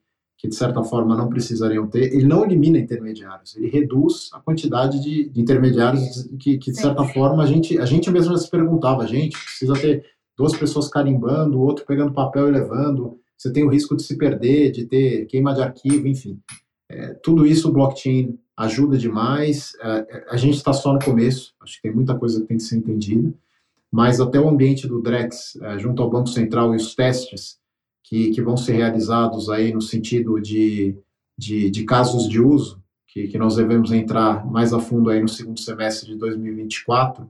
que 0.45 0.49
de 0.49 0.55
certa 0.55 0.83
forma 0.83 1.17
não 1.17 1.27
precisariam 1.27 1.87
ter, 1.87 2.13
ele 2.13 2.25
não 2.25 2.43
elimina 2.43 2.77
intermediários, 2.77 3.55
ele 3.55 3.67
reduz 3.67 4.29
a 4.31 4.39
quantidade 4.39 5.01
de, 5.01 5.29
de 5.29 5.41
intermediários 5.41 6.29
que, 6.39 6.57
que, 6.57 6.71
de 6.71 6.79
certa 6.79 7.03
Sim. 7.03 7.13
forma 7.13 7.43
a 7.43 7.47
gente, 7.47 7.79
a 7.79 7.85
gente 7.85 8.11
mesmo 8.11 8.37
se 8.37 8.49
perguntava, 8.49 9.01
a 9.03 9.07
gente 9.07 9.37
precisa 9.43 9.73
ter 9.73 10.05
duas 10.37 10.55
pessoas 10.55 10.87
carimbando, 10.87 11.57
o 11.57 11.61
outro 11.61 11.85
pegando 11.85 12.13
papel 12.13 12.47
e 12.47 12.51
levando, 12.51 13.19
você 13.35 13.51
tem 13.51 13.63
o 13.63 13.69
risco 13.69 13.95
de 13.95 14.03
se 14.03 14.17
perder, 14.17 14.71
de 14.71 14.85
ter 14.85 15.25
queima 15.25 15.53
de 15.53 15.61
arquivo, 15.61 16.07
enfim. 16.07 16.39
É, 16.89 17.13
tudo 17.23 17.45
isso 17.45 17.69
o 17.69 17.73
blockchain 17.73 18.37
ajuda 18.55 18.97
demais. 18.97 19.73
É, 19.81 20.25
a 20.29 20.37
gente 20.37 20.55
está 20.55 20.71
só 20.71 20.93
no 20.93 20.99
começo, 20.99 21.53
acho 21.61 21.75
que 21.77 21.83
tem 21.83 21.93
muita 21.93 22.15
coisa 22.15 22.39
que 22.41 22.47
tem 22.47 22.57
que 22.57 22.63
ser 22.63 22.77
entendida, 22.77 23.33
mas 23.91 24.21
até 24.21 24.39
o 24.39 24.47
ambiente 24.47 24.87
do 24.87 25.01
Drex, 25.01 25.57
é, 25.61 25.79
junto 25.79 26.03
ao 26.03 26.09
Banco 26.09 26.29
Central 26.29 26.73
e 26.73 26.77
os 26.77 26.93
testes 26.93 27.57
que, 28.05 28.29
que 28.29 28.41
vão 28.41 28.55
ser 28.55 28.73
realizados 28.73 29.49
aí 29.49 29.73
no 29.73 29.81
sentido 29.81 30.39
de, 30.39 30.95
de, 31.37 31.71
de 31.71 31.83
casos 31.85 32.29
de 32.29 32.39
uso, 32.39 32.81
que, 33.07 33.27
que, 33.27 33.37
nós 33.37 33.55
devemos 33.55 33.91
entrar 33.91 34.45
mais 34.45 34.73
a 34.73 34.79
fundo 34.79 35.09
aí 35.09 35.21
no 35.21 35.27
segundo 35.27 35.59
semestre 35.59 36.11
de 36.11 36.15
2024, 36.17 37.27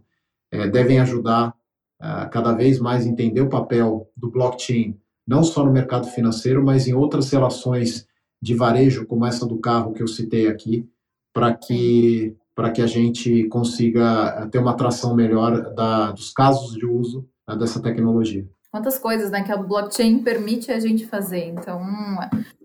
é, 0.52 0.68
devem 0.68 1.00
ajudar 1.00 1.56
a 2.00 2.26
cada 2.26 2.52
vez 2.52 2.80
mais 2.80 3.06
entender 3.06 3.42
o 3.42 3.50
papel 3.50 4.10
do 4.18 4.30
blockchain, 4.30 5.00
não 5.26 5.44
só 5.44 5.64
no 5.64 5.72
mercado 5.72 6.08
financeiro, 6.08 6.64
mas 6.64 6.88
em 6.88 6.94
outras 6.94 7.32
relações 7.32 8.06
de 8.42 8.54
varejo, 8.54 9.06
como 9.06 9.26
essa 9.26 9.46
do 9.46 9.58
carro 9.58 9.94
que 9.94 10.04
eu 10.04 10.08
citei 10.08 10.48
aqui, 10.48 10.88
para 11.34 11.54
que, 11.54 12.36
para 12.54 12.70
que 12.70 12.82
a 12.82 12.88
gente 12.88 13.46
consiga 13.46 14.48
ter 14.52 14.60
uma 14.60 14.72
atração 14.72 15.16
melhor 15.16 15.74
da, 15.74 16.12
dos 16.12 16.32
casos 16.32 16.74
de 16.74 16.86
uso 16.86 17.28
né, 17.48 17.56
dessa 17.56 17.82
tecnologia 17.82 18.46
quantas 18.76 19.00
coisas 19.00 19.32
né, 19.32 19.42
que 19.42 19.54
a 19.54 19.56
blockchain 19.56 20.20
permite 20.20 20.70
a 20.70 20.82
gente 20.82 21.08
fazer. 21.08 21.46
Então, 21.46 21.82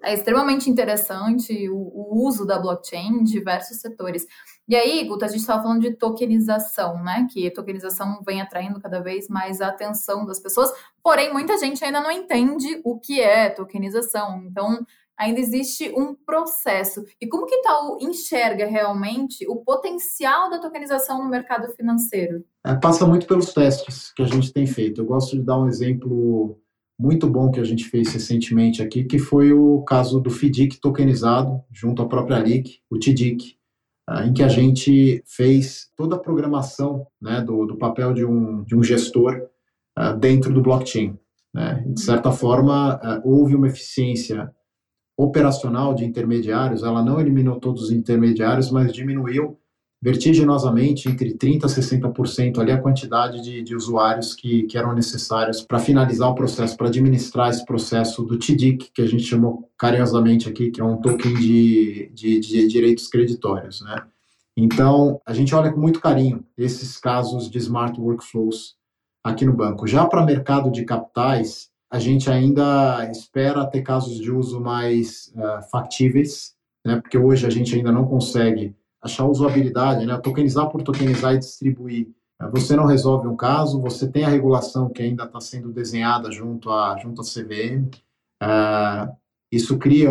é 0.02 0.12
extremamente 0.12 0.68
interessante 0.68 1.68
o, 1.68 1.76
o 1.76 2.26
uso 2.26 2.44
da 2.44 2.58
blockchain 2.58 3.20
em 3.20 3.22
diversos 3.22 3.76
setores. 3.76 4.26
E 4.66 4.74
aí, 4.74 5.04
Guta, 5.04 5.26
a 5.26 5.28
gente 5.28 5.42
estava 5.42 5.62
falando 5.62 5.82
de 5.82 5.94
tokenização, 5.94 7.00
né? 7.04 7.28
Que 7.32 7.48
tokenização 7.52 8.20
vem 8.26 8.40
atraindo 8.40 8.80
cada 8.80 8.98
vez 8.98 9.28
mais 9.28 9.60
a 9.60 9.68
atenção 9.68 10.26
das 10.26 10.40
pessoas, 10.40 10.72
porém, 11.00 11.32
muita 11.32 11.56
gente 11.58 11.84
ainda 11.84 12.00
não 12.00 12.10
entende 12.10 12.80
o 12.82 12.98
que 12.98 13.20
é 13.20 13.48
tokenização. 13.48 14.42
Então, 14.44 14.84
ainda 15.20 15.38
existe 15.38 15.92
um 15.94 16.14
processo. 16.14 17.04
E 17.20 17.28
como 17.28 17.44
que 17.44 17.54
Itaú 17.54 17.98
enxerga 18.00 18.66
realmente 18.66 19.46
o 19.46 19.56
potencial 19.56 20.48
da 20.48 20.58
tokenização 20.58 21.22
no 21.22 21.28
mercado 21.28 21.70
financeiro? 21.74 22.42
É, 22.66 22.74
passa 22.74 23.06
muito 23.06 23.26
pelos 23.26 23.52
testes 23.52 24.12
que 24.16 24.22
a 24.22 24.26
gente 24.26 24.50
tem 24.50 24.66
feito. 24.66 25.02
Eu 25.02 25.04
gosto 25.04 25.36
de 25.36 25.42
dar 25.42 25.58
um 25.58 25.68
exemplo 25.68 26.58
muito 26.98 27.28
bom 27.28 27.50
que 27.50 27.60
a 27.60 27.64
gente 27.64 27.84
fez 27.84 28.10
recentemente 28.12 28.82
aqui, 28.82 29.04
que 29.04 29.18
foi 29.18 29.52
o 29.52 29.82
caso 29.82 30.20
do 30.20 30.30
FDIC 30.30 30.80
tokenizado 30.80 31.62
junto 31.70 32.00
à 32.00 32.08
própria 32.08 32.38
LIC, 32.38 32.80
o 32.90 32.98
TDIC, 32.98 33.56
ah, 34.08 34.26
em 34.26 34.32
que 34.32 34.42
a 34.42 34.48
gente 34.48 35.22
fez 35.26 35.90
toda 35.96 36.16
a 36.16 36.18
programação 36.18 37.06
né, 37.20 37.42
do, 37.42 37.66
do 37.66 37.76
papel 37.76 38.14
de 38.14 38.24
um, 38.24 38.64
de 38.64 38.74
um 38.74 38.82
gestor 38.82 39.48
uh, 39.98 40.16
dentro 40.18 40.52
do 40.52 40.62
blockchain. 40.62 41.18
Né? 41.54 41.84
De 41.86 42.00
certa 42.00 42.32
forma, 42.32 42.96
uh, 42.96 43.20
houve 43.24 43.54
uma 43.54 43.68
eficiência 43.68 44.50
operacional 45.22 45.94
de 45.94 46.04
intermediários, 46.04 46.82
ela 46.82 47.02
não 47.04 47.20
eliminou 47.20 47.60
todos 47.60 47.84
os 47.84 47.90
intermediários, 47.90 48.70
mas 48.70 48.92
diminuiu 48.92 49.58
vertiginosamente 50.02 51.10
entre 51.10 51.34
30% 51.34 51.64
a 51.64 51.66
60% 51.66 52.58
ali 52.58 52.72
a 52.72 52.80
quantidade 52.80 53.42
de, 53.42 53.62
de 53.62 53.76
usuários 53.76 54.34
que, 54.34 54.62
que 54.62 54.78
eram 54.78 54.94
necessários 54.94 55.60
para 55.60 55.78
finalizar 55.78 56.30
o 56.30 56.34
processo, 56.34 56.74
para 56.74 56.88
administrar 56.88 57.50
esse 57.50 57.66
processo 57.66 58.22
do 58.24 58.38
TDIC, 58.38 58.90
que 58.94 59.02
a 59.02 59.06
gente 59.06 59.24
chamou 59.24 59.70
carinhosamente 59.76 60.48
aqui, 60.48 60.70
que 60.70 60.80
é 60.80 60.84
um 60.84 60.96
token 60.96 61.34
de, 61.34 62.10
de, 62.14 62.40
de 62.40 62.66
direitos 62.66 63.06
creditórios, 63.08 63.82
né? 63.82 64.02
Então, 64.56 65.20
a 65.26 65.34
gente 65.34 65.54
olha 65.54 65.70
com 65.70 65.80
muito 65.80 66.00
carinho 66.00 66.44
esses 66.56 66.96
casos 66.96 67.50
de 67.50 67.58
smart 67.58 68.00
workflows 68.00 68.74
aqui 69.22 69.44
no 69.44 69.52
banco. 69.52 69.86
Já 69.86 70.06
para 70.06 70.24
mercado 70.24 70.70
de 70.70 70.84
capitais, 70.84 71.69
a 71.90 71.98
gente 71.98 72.30
ainda 72.30 73.10
espera 73.10 73.66
ter 73.66 73.82
casos 73.82 74.18
de 74.18 74.30
uso 74.30 74.60
mais 74.60 75.32
uh, 75.34 75.68
factíveis, 75.70 76.54
né, 76.86 77.00
porque 77.00 77.18
hoje 77.18 77.46
a 77.46 77.50
gente 77.50 77.74
ainda 77.74 77.90
não 77.90 78.06
consegue 78.06 78.76
achar 79.02 79.26
usabilidade, 79.26 80.06
né, 80.06 80.16
tokenizar 80.18 80.68
por 80.68 80.82
tokenizar 80.82 81.34
e 81.34 81.38
distribuir. 81.38 82.08
Você 82.52 82.74
não 82.74 82.86
resolve 82.86 83.28
um 83.28 83.36
caso, 83.36 83.80
você 83.82 84.08
tem 84.08 84.24
a 84.24 84.28
regulação 84.28 84.88
que 84.88 85.02
ainda 85.02 85.24
está 85.24 85.40
sendo 85.40 85.70
desenhada 85.70 86.30
junto 86.30 86.70
à 86.70 86.96
junto 86.96 87.20
à 87.20 87.24
CVM. 87.24 87.90
Uh, 88.42 88.46
eh, 88.46 89.12
isso 89.52 89.76
cria, 89.78 90.10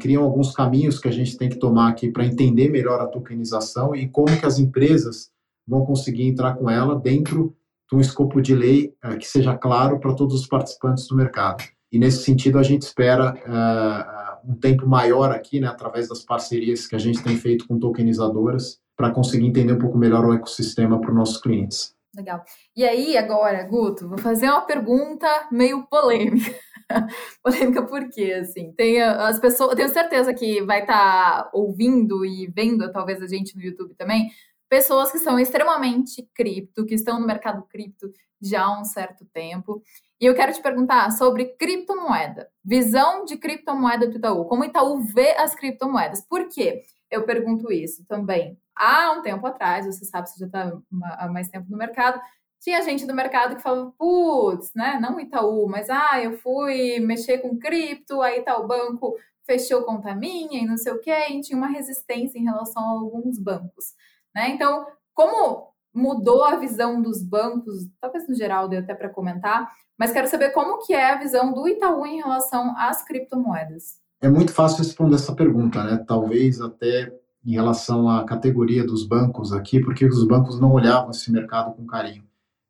cria 0.00 0.18
alguns 0.18 0.54
caminhos 0.54 1.00
que 1.00 1.08
a 1.08 1.10
gente 1.10 1.36
tem 1.36 1.48
que 1.48 1.58
tomar 1.58 1.88
aqui 1.88 2.12
para 2.12 2.24
entender 2.24 2.68
melhor 2.68 3.00
a 3.00 3.08
tokenização 3.08 3.92
e 3.96 4.06
como 4.06 4.38
que 4.38 4.46
as 4.46 4.58
empresas 4.58 5.32
vão 5.66 5.84
conseguir 5.84 6.28
entrar 6.28 6.54
com 6.54 6.70
ela 6.70 6.94
dentro 6.94 7.56
um 7.92 8.00
escopo 8.00 8.40
de 8.40 8.54
lei 8.54 8.94
uh, 9.04 9.18
que 9.18 9.26
seja 9.26 9.56
claro 9.56 10.00
para 10.00 10.14
todos 10.14 10.40
os 10.40 10.46
participantes 10.46 11.06
do 11.06 11.16
mercado. 11.16 11.64
E 11.92 11.98
nesse 11.98 12.24
sentido, 12.24 12.58
a 12.58 12.62
gente 12.62 12.82
espera 12.82 13.34
uh, 13.46 14.50
um 14.50 14.56
tempo 14.56 14.86
maior 14.86 15.30
aqui, 15.30 15.60
né, 15.60 15.68
através 15.68 16.08
das 16.08 16.24
parcerias 16.24 16.86
que 16.86 16.96
a 16.96 16.98
gente 16.98 17.22
tem 17.22 17.36
feito 17.36 17.66
com 17.68 17.78
tokenizadoras, 17.78 18.80
para 18.96 19.10
conseguir 19.10 19.46
entender 19.46 19.72
um 19.72 19.78
pouco 19.78 19.98
melhor 19.98 20.24
o 20.24 20.32
ecossistema 20.32 21.00
para 21.00 21.10
os 21.10 21.16
nossos 21.16 21.40
clientes. 21.40 21.94
Legal. 22.16 22.44
E 22.76 22.84
aí, 22.84 23.16
agora, 23.16 23.62
Guto, 23.64 24.08
vou 24.08 24.18
fazer 24.18 24.46
uma 24.46 24.60
pergunta 24.62 25.26
meio 25.50 25.84
polêmica. 25.86 26.54
polêmica 27.42 27.82
porque, 27.82 28.24
assim, 28.40 28.72
tem 28.72 29.02
as 29.02 29.38
pessoas, 29.40 29.74
tenho 29.74 29.88
certeza 29.88 30.32
que 30.32 30.62
vai 30.62 30.82
estar 30.82 31.44
tá 31.44 31.50
ouvindo 31.52 32.24
e 32.24 32.46
vendo 32.46 32.90
talvez 32.92 33.20
a 33.20 33.26
gente 33.26 33.56
no 33.56 33.62
YouTube 33.62 33.94
também, 33.94 34.30
pessoas 34.74 35.12
que 35.12 35.20
são 35.20 35.38
extremamente 35.38 36.28
cripto, 36.34 36.84
que 36.84 36.96
estão 36.96 37.20
no 37.20 37.26
mercado 37.28 37.62
cripto 37.62 38.10
já 38.42 38.64
há 38.64 38.80
um 38.80 38.84
certo 38.84 39.24
tempo. 39.26 39.80
E 40.20 40.26
eu 40.26 40.34
quero 40.34 40.52
te 40.52 40.60
perguntar 40.60 41.12
sobre 41.12 41.44
criptomoeda, 41.56 42.50
visão 42.64 43.24
de 43.24 43.36
criptomoeda 43.36 44.08
do 44.08 44.16
Itaú, 44.16 44.46
como 44.46 44.62
o 44.62 44.64
Itaú 44.64 44.98
vê 44.98 45.30
as 45.36 45.54
criptomoedas. 45.54 46.22
Por 46.22 46.48
quê? 46.48 46.82
Eu 47.08 47.22
pergunto 47.22 47.70
isso 47.70 48.04
também. 48.08 48.58
Há 48.74 49.12
um 49.12 49.22
tempo 49.22 49.46
atrás, 49.46 49.86
você 49.86 50.04
sabe, 50.04 50.28
você 50.28 50.40
já 50.40 50.46
está 50.46 50.76
há 51.18 51.28
mais 51.28 51.48
tempo 51.48 51.70
no 51.70 51.78
mercado, 51.78 52.20
tinha 52.60 52.82
gente 52.82 53.06
do 53.06 53.14
mercado 53.14 53.54
que 53.54 53.62
falava, 53.62 53.92
putz, 53.96 54.72
né, 54.74 54.98
não 55.00 55.20
Itaú, 55.20 55.68
mas 55.68 55.88
ah, 55.88 56.20
eu 56.20 56.36
fui 56.38 56.98
mexer 56.98 57.38
com 57.38 57.56
cripto, 57.56 58.20
aí 58.20 58.44
o 58.58 58.66
banco 58.66 59.14
fechou 59.46 59.84
conta 59.84 60.16
minha 60.16 60.62
e 60.62 60.66
não 60.66 60.76
sei 60.76 60.92
o 60.92 61.00
quê, 61.00 61.28
e 61.30 61.40
tinha 61.42 61.56
uma 61.56 61.68
resistência 61.68 62.40
em 62.40 62.44
relação 62.44 62.82
a 62.82 62.90
alguns 62.90 63.38
bancos. 63.38 63.94
Né? 64.34 64.50
Então, 64.50 64.86
como 65.12 65.68
mudou 65.94 66.44
a 66.44 66.56
visão 66.56 67.00
dos 67.00 67.22
bancos, 67.22 67.86
talvez 68.00 68.28
no 68.28 68.34
geral 68.34 68.68
deu 68.68 68.80
até 68.80 68.94
para 68.94 69.08
comentar, 69.08 69.70
mas 69.96 70.10
quero 70.10 70.28
saber 70.28 70.50
como 70.50 70.84
que 70.84 70.92
é 70.92 71.12
a 71.12 71.18
visão 71.18 71.52
do 71.52 71.68
Itaú 71.68 72.04
em 72.04 72.16
relação 72.16 72.76
às 72.76 73.04
criptomoedas. 73.04 74.00
É 74.20 74.28
muito 74.28 74.52
fácil 74.52 74.78
responder 74.78 75.14
essa 75.14 75.34
pergunta, 75.34 75.84
né? 75.84 76.02
Talvez 76.06 76.60
até 76.60 77.12
em 77.44 77.52
relação 77.52 78.08
à 78.08 78.24
categoria 78.24 78.84
dos 78.84 79.06
bancos 79.06 79.52
aqui, 79.52 79.80
porque 79.80 80.04
os 80.04 80.26
bancos 80.26 80.58
não 80.58 80.72
olhavam 80.72 81.10
esse 81.10 81.30
mercado 81.30 81.74
com 81.74 81.86
carinho. 81.86 82.24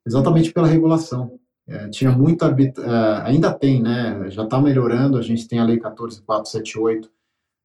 Exatamente 0.05 0.51
pela 0.51 0.67
regulação. 0.67 1.39
É, 1.67 1.87
tinha 1.89 2.11
muita, 2.11 2.47
é, 2.47 3.21
ainda 3.27 3.51
tem, 3.51 3.81
né? 3.81 4.29
Já 4.29 4.43
está 4.43 4.61
melhorando. 4.61 5.17
A 5.17 5.21
gente 5.21 5.47
tem 5.47 5.59
a 5.59 5.63
Lei 5.63 5.79
14478 5.79 7.09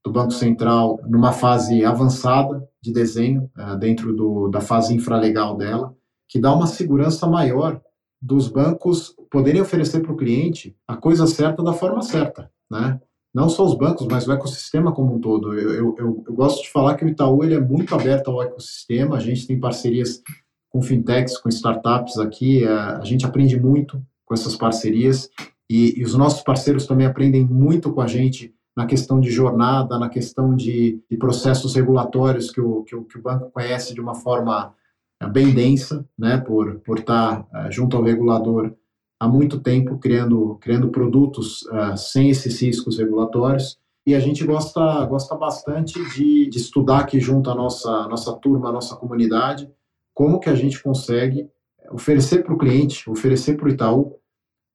do 0.04 0.12
Banco 0.12 0.32
Central 0.32 0.98
numa 1.06 1.32
fase 1.32 1.84
avançada 1.84 2.68
de 2.82 2.92
desenho, 2.92 3.50
uh, 3.58 3.76
dentro 3.76 4.14
do, 4.14 4.48
da 4.48 4.60
fase 4.60 4.94
infralegal 4.94 5.56
dela, 5.56 5.94
que 6.28 6.40
dá 6.40 6.52
uma 6.54 6.66
segurança 6.66 7.26
maior 7.26 7.80
dos 8.20 8.48
bancos 8.48 9.14
poderem 9.30 9.60
oferecer 9.60 10.00
para 10.00 10.12
o 10.12 10.16
cliente 10.16 10.76
a 10.86 10.96
coisa 10.96 11.26
certa 11.26 11.62
da 11.62 11.72
forma 11.72 12.02
certa, 12.02 12.50
né? 12.70 13.00
Não 13.32 13.48
só 13.48 13.64
os 13.64 13.74
bancos, 13.74 14.08
mas 14.08 14.26
o 14.26 14.32
ecossistema 14.32 14.92
como 14.92 15.14
um 15.14 15.20
todo. 15.20 15.54
Eu, 15.54 15.96
eu, 15.96 16.24
eu, 16.26 16.34
gosto 16.34 16.62
de 16.62 16.70
falar 16.70 16.96
que 16.96 17.04
o 17.04 17.08
Itaú 17.08 17.44
ele 17.44 17.54
é 17.54 17.60
muito 17.60 17.94
aberto 17.94 18.28
ao 18.28 18.42
ecossistema, 18.42 19.16
a 19.16 19.20
gente 19.20 19.46
tem 19.46 19.58
parcerias 19.58 20.20
com 20.68 20.82
fintechs, 20.82 21.38
com 21.38 21.48
startups 21.48 22.18
aqui, 22.18 22.64
a, 22.64 22.70
eh, 22.70 22.96
a 23.00 23.04
gente 23.04 23.24
aprende 23.24 23.58
muito 23.58 24.02
com 24.24 24.34
essas 24.34 24.56
parcerias 24.56 25.30
e, 25.68 26.00
e 26.00 26.04
os 26.04 26.14
nossos 26.14 26.42
parceiros 26.42 26.86
também 26.86 27.06
aprendem 27.06 27.44
muito 27.44 27.92
com 27.92 28.00
a 28.00 28.06
gente 28.06 28.52
na 28.76 28.86
questão 28.86 29.20
de 29.20 29.30
jornada, 29.30 29.98
na 29.98 30.08
questão 30.08 30.54
de, 30.54 31.02
de 31.10 31.16
processos 31.16 31.74
regulatórios 31.74 32.50
que 32.50 32.60
o, 32.60 32.82
que 32.82 32.94
o, 32.94 33.04
que, 33.04 33.18
o, 33.18 33.22
banco 33.22 33.50
conhece 33.50 33.94
de 33.94 34.00
uma 34.00 34.14
forma 34.14 34.74
eh, 35.20 35.28
bem 35.28 35.52
densa, 35.52 36.06
né, 36.16 36.38
por, 36.38 36.80
por 36.80 36.98
estar 36.98 37.40
uh, 37.40 37.70
junto 37.70 37.96
ao 37.96 38.02
regulador 38.02 38.72
há 39.18 39.28
muito 39.28 39.60
tempo, 39.60 39.98
criando, 39.98 40.56
criando 40.60 40.88
produtos 40.88 41.62
uh, 41.62 41.96
sem 41.96 42.30
esses 42.30 42.60
riscos 42.60 42.98
regulatórios. 42.98 43.78
E 44.06 44.14
a 44.14 44.20
gente 44.20 44.44
gosta, 44.44 45.04
gosta 45.04 45.34
bastante 45.34 46.02
de, 46.14 46.48
de 46.48 46.58
estudar 46.58 47.00
aqui 47.00 47.20
junto 47.20 47.50
à 47.50 47.54
nossa, 47.54 48.08
nossa 48.08 48.32
turma, 48.34 48.70
à 48.70 48.72
nossa 48.72 48.96
comunidade, 48.96 49.70
como 50.14 50.40
que 50.40 50.48
a 50.48 50.54
gente 50.54 50.82
consegue 50.82 51.48
oferecer 51.90 52.42
para 52.42 52.54
o 52.54 52.58
cliente, 52.58 53.08
oferecer 53.10 53.56
para 53.56 53.66
o 53.66 53.70
Itaú 53.70 54.16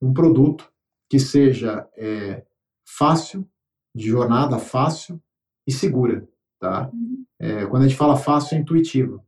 um 0.02 0.14
produto 0.14 0.70
que 1.10 1.20
seja 1.20 1.88
é, 1.98 2.44
fácil, 2.86 3.48
de 3.96 4.10
jornada 4.10 4.60
fácil 4.60 5.22
e 5.66 5.72
segura, 5.72 6.28
tá? 6.60 6.90
Uhum. 6.94 7.24
É, 7.40 7.66
quando 7.66 7.84
a 7.84 7.88
gente 7.88 7.98
fala 7.98 8.18
fácil, 8.18 8.56
é 8.56 8.60
intuitivo. 8.60 9.24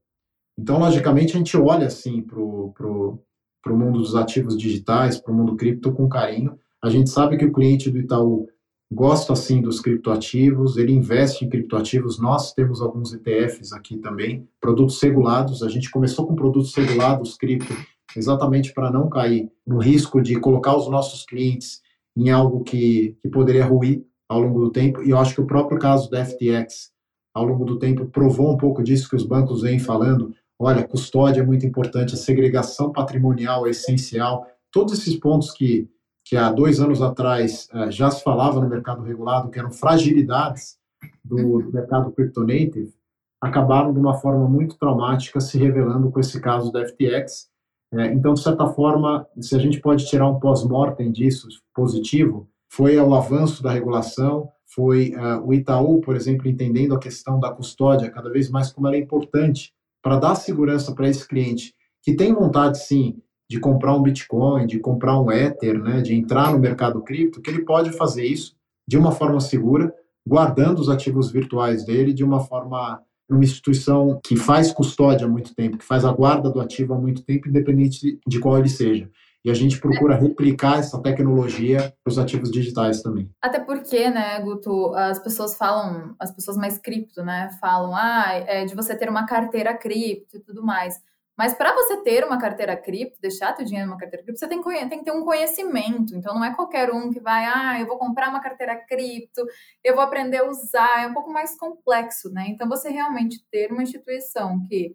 Então, 0.60 0.80
logicamente, 0.80 1.34
a 1.34 1.38
gente 1.38 1.56
olha 1.56 1.88
assim 1.88 2.21
para 2.21 2.39
o 2.39 2.73
pro, 2.73 3.19
pro 3.63 3.77
mundo 3.77 3.99
dos 3.99 4.15
ativos 4.15 4.58
digitais, 4.58 5.19
para 5.19 5.32
o 5.32 5.36
mundo 5.36 5.56
cripto 5.56 5.93
com 5.93 6.10
carinho. 6.10 6.60
A 6.84 6.89
gente 6.89 7.10
sabe 7.10 7.38
que 7.38 7.45
o 7.45 7.51
cliente 7.51 7.89
do 7.89 7.99
Itaú 7.99 8.47
gosta 8.91 9.34
assim 9.34 9.62
dos 9.62 9.80
criptoativos, 9.80 10.77
ele 10.77 10.93
investe 10.93 11.45
em 11.45 11.49
criptoativos. 11.49 12.19
Nós 12.19 12.53
temos 12.53 12.82
alguns 12.82 13.13
ETFs 13.13 13.73
aqui 13.73 13.97
também, 13.97 14.47
produtos 14.60 15.01
regulados. 15.01 15.62
A 15.63 15.69
gente 15.69 15.91
começou 15.91 16.25
com 16.25 16.36
produtos 16.36 16.73
regulados 16.75 17.36
cripto 17.36 17.73
exatamente 18.15 18.73
para 18.73 18.91
não 18.91 19.10
cair 19.10 19.51
no 19.65 19.80
risco 19.80 20.21
de 20.21 20.39
colocar 20.39 20.75
os 20.75 20.89
nossos 20.89 21.25
clientes 21.25 21.82
em 22.15 22.30
algo 22.30 22.63
que, 22.63 23.15
que 23.21 23.30
poderia 23.30 23.65
ruir 23.65 24.03
ao 24.30 24.42
longo 24.42 24.60
do 24.60 24.72
tempo. 24.72 25.02
E 25.04 25.12
eu 25.12 25.18
acho 25.18 25.34
que 25.36 25.42
o 25.42 25.48
próprio 25.48 25.80
caso 25.80 26.10
da 26.10 26.24
FTX, 26.26 26.92
ao 27.34 27.46
longo 27.46 27.66
do 27.66 27.80
tempo, 27.80 28.06
provou 28.06 28.54
um 28.54 28.58
pouco 28.58 28.84
disso 28.84 29.10
que 29.10 29.16
os 29.16 29.26
bancos 29.26 29.62
vêm 29.62 29.80
falando. 29.80 30.34
Olha, 30.60 30.88
custódia 30.88 31.42
é 31.42 31.46
muito 31.46 31.66
importante, 31.66 32.16
a 32.16 32.18
segregação 32.18 32.92
patrimonial 32.92 33.68
é 33.68 33.70
essencial. 33.70 34.46
Todos 34.72 34.94
esses 34.94 35.16
pontos 35.16 35.52
que, 35.52 35.88
que 36.26 36.36
há 36.36 36.52
dois 36.52 36.80
anos 36.80 37.02
atrás 37.02 37.70
eh, 37.74 37.92
já 37.92 38.10
se 38.10 38.24
falava 38.24 38.60
no 38.60 38.68
mercado 38.68 39.04
regulado, 39.04 39.50
que 39.50 39.60
eram 39.60 39.72
fragilidades 39.72 40.78
do, 41.24 41.36
uhum. 41.36 41.62
do 41.62 41.72
mercado 41.72 42.12
crypto-native, 42.12 42.92
acabaram 43.40 43.94
de 43.94 44.00
uma 44.00 44.16
forma 44.16 44.48
muito 44.48 44.78
traumática 44.78 45.40
se 45.40 45.58
revelando 45.60 46.12
com 46.12 46.20
esse 46.20 46.42
caso 46.42 46.72
da 46.72 46.86
FTX. 46.86 47.50
É, 47.94 48.08
então, 48.08 48.34
de 48.34 48.42
certa 48.42 48.68
forma, 48.68 49.28
se 49.40 49.56
a 49.56 49.60
gente 49.60 49.80
pode 49.80 50.06
tirar 50.08 50.28
um 50.28 50.40
pós-mortem 50.40 51.12
disso, 51.12 51.48
positivo, 51.74 52.50
foi 52.69 52.97
o 52.97 53.13
avanço 53.13 53.63
da 53.63 53.71
regulação, 53.71 54.49
foi 54.65 55.13
uh, 55.15 55.45
o 55.45 55.53
Itaú, 55.53 56.01
por 56.01 56.15
exemplo, 56.15 56.47
entendendo 56.47 56.93
a 56.93 56.99
questão 56.99 57.39
da 57.39 57.51
custódia 57.51 58.12
cada 58.12 58.30
vez 58.30 58.49
mais 58.49 58.71
como 58.71 58.88
ela 58.88 58.95
é 58.95 58.99
importante 58.99 59.73
para 60.01 60.17
dar 60.17 60.36
segurança 60.36 60.93
para 60.93 61.08
esse 61.08 61.27
cliente 61.27 61.73
que 62.03 62.15
tem 62.15 62.34
vontade, 62.34 62.80
sim, 62.86 63.17
de 63.49 63.60
comprar 63.60 63.95
um 63.95 64.01
Bitcoin, 64.01 64.65
de 64.65 64.80
comprar 64.80 65.19
um 65.19 65.32
Ether, 65.32 65.82
né, 65.82 66.01
de 66.01 66.13
entrar 66.13 66.51
no 66.51 66.60
mercado 66.60 67.01
cripto, 67.01 67.41
que 67.41 67.49
ele 67.49 67.65
pode 67.65 67.91
fazer 67.91 68.25
isso 68.25 68.56
de 68.88 68.97
uma 68.97 69.12
forma 69.12 69.39
segura, 69.39 69.93
guardando 70.25 70.80
os 70.80 70.89
ativos 70.89 71.32
virtuais 71.32 71.86
dele 71.86 72.13
de 72.13 72.23
uma 72.23 72.39
forma 72.39 73.01
uma 73.30 73.43
instituição 73.43 74.19
que 74.23 74.38
faz 74.38 74.71
custódia 74.71 75.27
há 75.27 75.30
muito 75.30 75.53
tempo, 75.53 75.77
que 75.77 75.84
faz 75.84 76.06
a 76.06 76.13
guarda 76.13 76.49
do 76.49 76.62
ativo 76.62 76.93
há 76.93 76.97
muito 76.97 77.23
tempo, 77.23 77.49
independente 77.49 78.17
de 78.25 78.39
qual 78.39 78.58
ele 78.58 78.69
seja. 78.69 79.10
E 79.47 79.49
a 79.49 79.53
gente 79.53 79.79
procura 79.79 80.13
replicar 80.13 80.79
essa 80.79 81.01
tecnologia 81.01 81.93
para 82.03 82.12
os 82.12 82.19
ativos 82.19 82.51
digitais 82.51 83.01
também. 83.01 83.31
Até 83.41 83.62
porque, 83.62 84.10
né, 84.10 84.41
Guto, 84.41 84.93
as 84.93 85.19
pessoas 85.19 85.55
falam, 85.55 86.13
as 86.19 86.36
pessoas 86.36 86.57
mais 86.57 86.77
cripto, 86.77 87.23
né, 87.23 87.49
falam, 87.62 87.95
ah, 87.95 88.25
é 88.33 88.65
de 88.65 88.75
você 88.75 88.93
ter 88.93 89.10
uma 89.10 89.25
carteira 89.25 89.73
cripto 89.73 90.36
e 90.36 90.41
tudo 90.41 90.62
mais. 90.62 91.01
Mas 91.38 91.53
para 91.53 91.73
você 91.73 92.03
ter 92.03 92.25
uma 92.25 92.38
carteira 92.38 92.75
cripto, 92.75 93.21
deixar 93.21 93.53
teu 93.53 93.63
dinheiro 93.63 93.88
numa 93.88 93.97
carteira 93.97 94.25
cripto, 94.25 94.38
você 94.38 94.49
tem, 94.49 94.62
tem, 94.62 94.99
que 94.99 95.05
ter 95.05 95.12
um 95.12 95.23
conhecimento. 95.23 96.13
Então 96.13 96.36
não 96.36 96.43
é 96.43 96.53
qualquer 96.53 96.91
um 96.91 97.10
que 97.10 97.21
vai, 97.21 97.45
ah, 97.45 97.79
eu 97.79 97.88
vou 97.88 97.97
comprar 97.97 98.27
uma 98.27 98.41
carteira 98.41 98.75
cripto, 98.75 99.45
eu 99.81 99.95
vou 99.95 100.03
aprender 100.03 100.39
a 100.39 100.49
usar, 100.49 101.03
é 101.03 101.07
um 101.07 101.13
pouco 101.13 101.31
mais 101.31 101.57
complexo, 101.57 102.29
né? 102.33 102.47
Então 102.49 102.67
você 102.67 102.89
realmente 102.89 103.41
ter 103.49 103.71
uma 103.71 103.83
instituição 103.83 104.62
que 104.67 104.93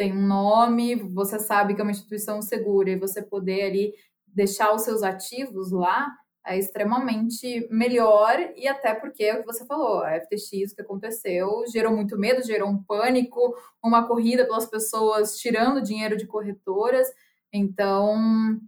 tem 0.00 0.16
um 0.16 0.26
nome, 0.26 0.94
você 0.94 1.38
sabe 1.38 1.74
que 1.74 1.80
é 1.82 1.84
uma 1.84 1.90
instituição 1.90 2.40
segura 2.40 2.88
e 2.88 2.98
você 2.98 3.20
poder 3.20 3.64
ali 3.64 3.94
deixar 4.26 4.72
os 4.72 4.80
seus 4.80 5.02
ativos 5.02 5.70
lá, 5.70 6.10
é 6.46 6.58
extremamente 6.58 7.68
melhor 7.70 8.34
e 8.56 8.66
até 8.66 8.94
porque 8.94 9.24
é 9.24 9.34
o 9.34 9.40
que 9.40 9.46
você 9.46 9.66
falou, 9.66 10.02
a 10.02 10.18
FTX 10.18 10.72
que 10.72 10.80
aconteceu 10.80 11.64
gerou 11.70 11.94
muito 11.94 12.16
medo, 12.16 12.42
gerou 12.42 12.70
um 12.70 12.82
pânico, 12.82 13.54
uma 13.84 14.08
corrida 14.08 14.46
pelas 14.46 14.64
pessoas 14.64 15.36
tirando 15.36 15.82
dinheiro 15.82 16.16
de 16.16 16.26
corretoras. 16.26 17.06
Então, 17.52 18.58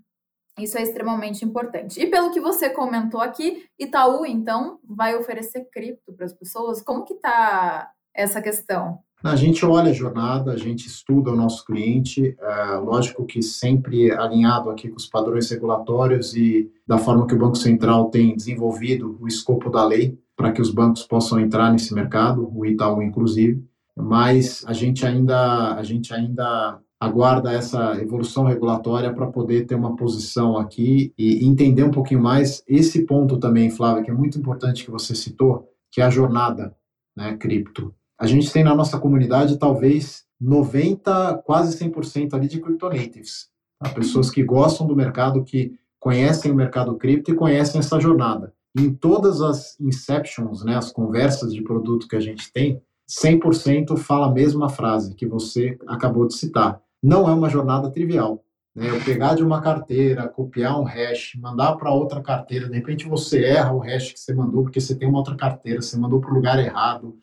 isso 0.59 0.77
é 0.77 0.83
extremamente 0.83 1.47
importante. 1.47 1.99
E 1.99 2.11
pelo 2.11 2.31
que 2.31 2.41
você 2.41 2.69
comentou 2.69 3.23
aqui, 3.23 3.65
Itaú 3.79 4.27
então 4.27 4.79
vai 4.85 5.17
oferecer 5.17 5.67
cripto 5.73 6.13
para 6.13 6.27
as 6.27 6.35
pessoas. 6.35 6.83
Como 6.83 7.07
que 7.07 7.15
tá 7.15 7.91
essa 8.15 8.43
questão? 8.43 9.03
A 9.25 9.37
gente 9.37 9.65
olha 9.65 9.91
a 9.91 9.95
jornada, 9.95 10.51
a 10.51 10.57
gente 10.57 10.89
estuda 10.89 11.31
o 11.31 11.37
nosso 11.37 11.65
cliente, 11.65 12.37
é, 12.41 12.75
lógico 12.79 13.25
que 13.25 13.41
sempre 13.41 14.11
alinhado 14.11 14.69
aqui 14.69 14.89
com 14.89 14.97
os 14.97 15.07
padrões 15.07 15.49
regulatórios 15.49 16.35
e 16.35 16.69
da 16.85 16.99
forma 16.99 17.25
que 17.25 17.35
o 17.35 17.39
Banco 17.39 17.57
Central 17.57 18.11
tem 18.11 18.35
desenvolvido 18.35 19.17
o 19.21 19.29
escopo 19.29 19.71
da 19.71 19.87
lei 19.87 20.19
para 20.37 20.51
que 20.51 20.61
os 20.61 20.73
bancos 20.73 21.05
possam 21.05 21.39
entrar 21.39 21.71
nesse 21.71 21.95
mercado, 21.95 22.51
o 22.53 22.67
Itaú 22.67 23.01
inclusive, 23.01 23.65
mas 23.97 24.65
a 24.67 24.73
gente 24.73 25.07
ainda, 25.07 25.77
a 25.77 25.83
gente 25.85 26.13
ainda 26.13 26.81
aguarda 26.99 27.53
essa 27.53 27.95
evolução 28.03 28.45
regulatória 28.45 29.13
para 29.15 29.29
poder 29.29 29.67
ter 29.67 29.77
uma 29.77 29.95
posição 29.95 30.57
aqui 30.57 31.15
e 31.17 31.47
entender 31.47 31.85
um 31.85 31.93
pouquinho 31.93 32.21
mais 32.21 32.65
esse 32.67 33.07
ponto 33.07 33.39
também, 33.39 33.71
Flávia, 33.71 34.03
que 34.03 34.11
é 34.11 34.15
muito 34.15 34.37
importante 34.37 34.85
que 34.85 34.91
você 34.91 35.15
citou, 35.15 35.69
que 35.93 36.01
é 36.01 36.05
a 36.05 36.11
jornada, 36.11 36.75
né, 37.17 37.37
cripto 37.37 37.95
a 38.23 38.27
gente 38.27 38.53
tem 38.53 38.63
na 38.63 38.73
nossa 38.73 39.01
comunidade 39.01 39.59
talvez 39.59 40.23
90, 40.41 41.43
quase 41.45 41.77
100% 41.77 42.35
ali 42.35 42.47
de 42.47 42.61
cryptonatives. 42.61 43.49
Tá? 43.81 43.91
Pessoas 43.91 44.31
que 44.31 44.45
gostam 44.45 44.87
do 44.87 44.95
mercado, 44.95 45.43
que 45.43 45.77
conhecem 45.99 46.53
o 46.53 46.55
mercado 46.55 46.95
cripto 46.95 47.33
e 47.33 47.35
conhecem 47.35 47.81
essa 47.81 47.99
jornada. 47.99 48.55
Em 48.79 48.95
todas 48.95 49.41
as 49.41 49.77
inceptions, 49.81 50.63
né, 50.63 50.77
as 50.77 50.93
conversas 50.93 51.53
de 51.53 51.63
produto 51.63 52.07
que 52.07 52.15
a 52.15 52.21
gente 52.21 52.53
tem, 52.53 52.81
100% 53.11 53.97
fala 53.97 54.29
a 54.29 54.33
mesma 54.33 54.69
frase 54.69 55.17
que 55.17 55.27
você 55.27 55.77
acabou 55.89 56.25
de 56.25 56.37
citar. 56.37 56.81
Não 57.03 57.29
é 57.29 57.35
uma 57.35 57.51
jornada 57.51 57.91
trivial. 57.91 58.45
Né? 58.73 58.89
Eu 58.89 59.01
pegar 59.01 59.35
de 59.35 59.43
uma 59.43 59.61
carteira, 59.61 60.29
copiar 60.29 60.79
um 60.79 60.85
hash, 60.85 61.33
mandar 61.41 61.75
para 61.75 61.91
outra 61.91 62.23
carteira, 62.23 62.69
de 62.69 62.77
repente 62.77 63.09
você 63.09 63.45
erra 63.45 63.73
o 63.73 63.81
hash 63.81 64.13
que 64.13 64.21
você 64.21 64.33
mandou 64.33 64.63
porque 64.63 64.81
você 64.81 64.95
tem 64.95 65.09
uma 65.09 65.19
outra 65.19 65.35
carteira, 65.35 65.83
você 65.83 65.99
mandou 65.99 66.21
para 66.21 66.31
o 66.31 66.35
lugar 66.35 66.61
errado, 66.61 67.17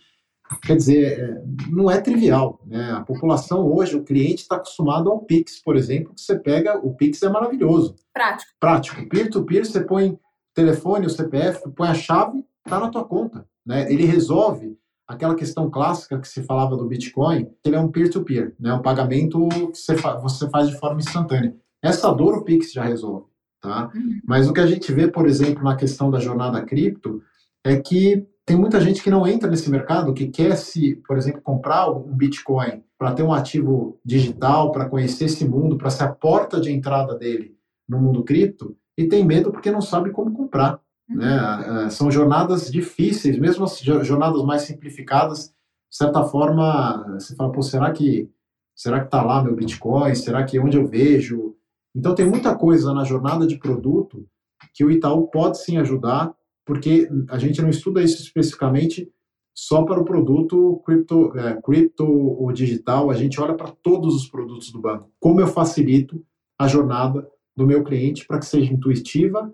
Quer 0.63 0.75
dizer, 0.75 1.19
é, 1.19 1.43
não 1.69 1.89
é 1.89 2.01
trivial. 2.01 2.59
Né? 2.65 2.91
A 2.91 3.01
população 3.01 3.65
hoje, 3.71 3.95
o 3.95 4.03
cliente 4.03 4.41
está 4.41 4.55
acostumado 4.55 5.09
ao 5.09 5.21
Pix, 5.21 5.62
por 5.62 5.75
exemplo, 5.75 6.13
que 6.13 6.21
você 6.21 6.38
pega, 6.38 6.77
o 6.77 6.93
Pix 6.95 7.21
é 7.21 7.29
maravilhoso. 7.29 7.95
Prático. 8.13 8.51
Prático. 8.59 9.09
Peer-to-peer, 9.09 9.65
você 9.65 9.81
põe 9.81 10.12
o 10.12 10.19
telefone, 10.53 11.05
o 11.05 11.09
CPF, 11.09 11.69
põe 11.71 11.89
a 11.89 11.93
chave, 11.93 12.43
está 12.65 12.79
na 12.79 12.89
tua 12.89 13.05
conta. 13.05 13.45
Né? 13.65 13.91
Ele 13.91 14.05
resolve 14.05 14.77
aquela 15.07 15.35
questão 15.35 15.69
clássica 15.69 16.19
que 16.19 16.27
se 16.27 16.43
falava 16.43 16.77
do 16.77 16.88
Bitcoin, 16.88 17.49
ele 17.65 17.75
é 17.75 17.79
um 17.79 17.91
peer-to-peer, 17.91 18.55
né? 18.59 18.73
um 18.73 18.81
pagamento 18.81 19.47
que 19.49 19.77
você, 19.77 19.95
fa 19.95 20.15
você 20.17 20.49
faz 20.49 20.69
de 20.69 20.77
forma 20.77 20.99
instantânea. 20.99 21.55
Essa 21.81 22.12
dor 22.12 22.38
o 22.38 22.43
Pix 22.43 22.71
já 22.71 22.83
resolve. 22.83 23.27
Tá? 23.62 23.91
Uhum. 23.93 24.21
Mas 24.25 24.47
o 24.47 24.53
que 24.53 24.59
a 24.59 24.67
gente 24.67 24.91
vê, 24.91 25.07
por 25.07 25.27
exemplo, 25.27 25.63
na 25.63 25.75
questão 25.75 26.09
da 26.09 26.19
jornada 26.19 26.62
cripto, 26.63 27.21
é 27.63 27.77
que 27.77 28.25
tem 28.49 28.57
muita 28.57 28.81
gente 28.81 29.03
que 29.03 29.12
não 29.12 29.27
entra 29.27 29.47
nesse 29.47 29.69
mercado, 29.69 30.12
que 30.12 30.25
quer 30.25 30.57
se, 30.57 30.95
por 31.07 31.15
exemplo, 31.15 31.39
comprar 31.39 31.88
um 31.91 32.15
Bitcoin 32.15 32.83
para 32.97 33.13
ter 33.13 33.21
um 33.21 33.31
ativo 33.31 33.99
digital, 34.03 34.71
para 34.71 34.89
conhecer 34.89 35.25
esse 35.25 35.47
mundo, 35.47 35.77
para 35.77 35.91
ser 35.91 36.05
a 36.05 36.12
porta 36.12 36.59
de 36.59 36.71
entrada 36.71 37.13
dele 37.13 37.55
no 37.88 37.99
mundo 37.99 38.23
cripto, 38.23 38.75
e 38.97 39.07
tem 39.07 39.23
medo 39.23 39.51
porque 39.51 39.69
não 39.69 39.81
sabe 39.81 40.09
como 40.09 40.33
comprar. 40.33 40.79
Uhum. 41.07 41.17
Né? 41.17 41.85
É, 41.85 41.89
são 41.91 42.09
jornadas 42.09 42.71
difíceis, 42.71 43.38
mesmo 43.38 43.65
as 43.65 43.77
jornadas 43.81 44.41
mais 44.43 44.63
simplificadas, 44.63 45.49
de 45.88 45.97
certa 45.97 46.23
forma, 46.23 47.05
você 47.19 47.35
fala, 47.35 47.51
pô, 47.51 47.62
será 47.62 47.91
que 47.91 48.31
será 48.75 48.99
que 48.99 49.05
está 49.05 49.21
lá 49.21 49.43
meu 49.43 49.55
Bitcoin? 49.55 50.15
Será 50.15 50.43
que 50.43 50.59
onde 50.59 50.75
eu 50.75 50.88
vejo? 50.88 51.55
Então 51.95 52.15
tem 52.15 52.27
muita 52.27 52.55
coisa 52.55 52.95
na 52.95 53.03
jornada 53.03 53.45
de 53.45 53.59
produto 53.59 54.25
que 54.73 54.83
o 54.83 54.89
Itaú 54.89 55.27
pode 55.27 55.59
sim 55.59 55.77
ajudar 55.77 56.33
porque 56.69 57.10
a 57.29 57.39
gente 57.39 57.63
não 57.63 57.69
estuda 57.71 58.03
isso 58.03 58.21
especificamente 58.21 59.12
só 59.55 59.82
para 59.82 59.99
o 59.99 60.05
produto 60.05 60.79
cripto, 60.86 61.36
é, 61.36 61.60
cripto 61.60 62.05
ou 62.05 62.51
digital, 62.53 63.10
a 63.10 63.15
gente 63.15 63.41
olha 63.41 63.55
para 63.55 63.71
todos 63.71 64.15
os 64.15 64.29
produtos 64.29 64.71
do 64.71 64.79
banco. 64.79 65.12
Como 65.19 65.41
eu 65.41 65.47
facilito 65.47 66.23
a 66.60 66.67
jornada 66.67 67.27
do 67.58 67.65
meu 67.65 67.84
cliente 67.84 68.23
para 68.27 68.38
que 68.38 68.45
seja 68.45 68.71
intuitiva, 68.71 69.51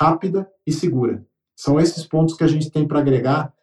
rápida 0.00 0.50
e 0.66 0.72
segura. 0.72 1.24
São 1.54 1.78
esses 1.78 2.04
pontos 2.04 2.34
que 2.34 2.42
a 2.42 2.48
gente 2.48 2.68
tem 2.68 2.84
para 2.84 2.98
agregar 2.98 3.54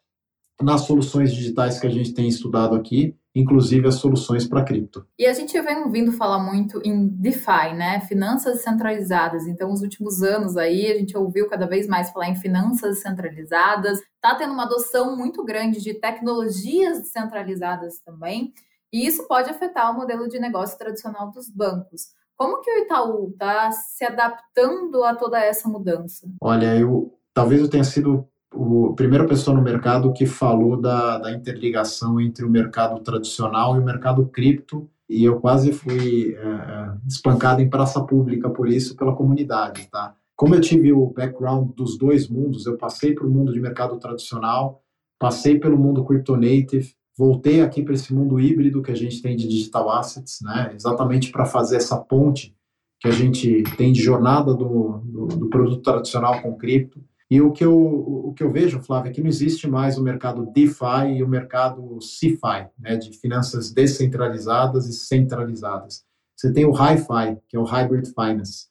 nas 0.60 0.82
soluções 0.82 1.32
digitais 1.32 1.78
que 1.80 1.86
a 1.86 1.90
gente 1.90 2.12
tem 2.12 2.28
estudado 2.28 2.74
aqui 2.74 3.16
inclusive 3.38 3.86
as 3.86 3.96
soluções 3.96 4.46
para 4.46 4.64
cripto. 4.64 5.06
E 5.18 5.24
a 5.26 5.32
gente 5.32 5.58
vem 5.60 5.78
ouvindo 5.84 6.12
falar 6.12 6.38
muito 6.40 6.80
em 6.84 7.06
DeFi, 7.06 7.74
né? 7.74 8.00
Finanças 8.00 8.62
centralizadas. 8.62 9.46
Então, 9.46 9.68
nos 9.70 9.82
últimos 9.82 10.22
anos 10.22 10.56
aí, 10.56 10.90
a 10.90 10.98
gente 10.98 11.16
ouviu 11.16 11.48
cada 11.48 11.66
vez 11.66 11.86
mais 11.86 12.10
falar 12.10 12.28
em 12.28 12.36
finanças 12.36 13.00
centralizadas. 13.00 14.00
Está 14.00 14.34
tendo 14.34 14.52
uma 14.52 14.64
adoção 14.64 15.16
muito 15.16 15.44
grande 15.44 15.80
de 15.80 15.94
tecnologias 15.94 16.98
descentralizadas 16.98 18.00
também. 18.00 18.52
E 18.92 19.06
isso 19.06 19.26
pode 19.28 19.50
afetar 19.50 19.92
o 19.92 19.94
modelo 19.94 20.28
de 20.28 20.40
negócio 20.40 20.76
tradicional 20.78 21.30
dos 21.30 21.48
bancos. 21.48 22.08
Como 22.34 22.60
que 22.60 22.70
o 22.70 22.78
Itaú 22.78 23.30
está 23.30 23.70
se 23.70 24.04
adaptando 24.04 25.04
a 25.04 25.14
toda 25.14 25.38
essa 25.38 25.68
mudança? 25.68 26.26
Olha, 26.40 26.74
eu 26.76 27.14
talvez 27.34 27.60
eu 27.60 27.68
tenha 27.68 27.84
sido 27.84 28.28
o 28.52 28.94
primeira 28.94 29.26
pessoa 29.26 29.56
no 29.56 29.62
mercado 29.62 30.12
que 30.12 30.26
falou 30.26 30.80
da, 30.80 31.18
da 31.18 31.32
interligação 31.32 32.20
entre 32.20 32.44
o 32.44 32.50
mercado 32.50 33.00
tradicional 33.00 33.76
e 33.76 33.78
o 33.78 33.84
mercado 33.84 34.26
cripto, 34.26 34.88
e 35.08 35.24
eu 35.24 35.40
quase 35.40 35.72
fui 35.72 36.34
é, 36.34 36.92
espancado 37.06 37.62
em 37.62 37.70
praça 37.70 38.02
pública 38.04 38.50
por 38.50 38.68
isso 38.68 38.96
pela 38.96 39.14
comunidade, 39.14 39.88
tá? 39.90 40.14
Como 40.36 40.54
eu 40.54 40.60
tive 40.60 40.92
o 40.92 41.06
background 41.06 41.70
dos 41.74 41.98
dois 41.98 42.28
mundos, 42.28 42.66
eu 42.66 42.76
passei 42.76 43.14
para 43.14 43.26
o 43.26 43.30
mundo 43.30 43.52
de 43.52 43.60
mercado 43.60 43.98
tradicional, 43.98 44.82
passei 45.18 45.58
pelo 45.58 45.76
mundo 45.76 46.04
crypto 46.04 46.36
native, 46.36 46.94
voltei 47.16 47.60
aqui 47.60 47.82
para 47.82 47.94
esse 47.94 48.14
mundo 48.14 48.38
híbrido 48.38 48.80
que 48.80 48.92
a 48.92 48.94
gente 48.94 49.20
tem 49.20 49.34
de 49.34 49.48
digital 49.48 49.90
assets, 49.90 50.38
né? 50.42 50.72
Exatamente 50.74 51.32
para 51.32 51.44
fazer 51.44 51.76
essa 51.76 51.96
ponte 51.96 52.54
que 53.00 53.08
a 53.08 53.10
gente 53.10 53.64
tem 53.76 53.92
de 53.92 54.00
jornada 54.00 54.54
do, 54.54 55.00
do, 55.04 55.26
do 55.26 55.48
produto 55.48 55.82
tradicional 55.82 56.40
com 56.40 56.56
cripto. 56.56 57.02
E 57.30 57.42
o 57.42 57.52
que, 57.52 57.62
eu, 57.62 57.76
o 57.76 58.32
que 58.32 58.42
eu 58.42 58.50
vejo, 58.50 58.80
Flávio, 58.80 59.10
é 59.10 59.12
que 59.12 59.20
não 59.20 59.28
existe 59.28 59.68
mais 59.68 59.98
o 59.98 60.02
mercado 60.02 60.46
DeFi 60.46 61.16
e 61.18 61.22
o 61.22 61.28
mercado 61.28 62.00
CeFi, 62.00 62.68
né, 62.78 62.96
de 62.96 63.12
finanças 63.18 63.70
descentralizadas 63.70 64.86
e 64.86 64.94
centralizadas. 64.94 66.04
Você 66.34 66.52
tem 66.52 66.64
o 66.64 66.72
HiFi, 66.72 67.38
que 67.46 67.56
é 67.56 67.60
o 67.60 67.64
Hybrid 67.64 68.06
Finance. 68.14 68.68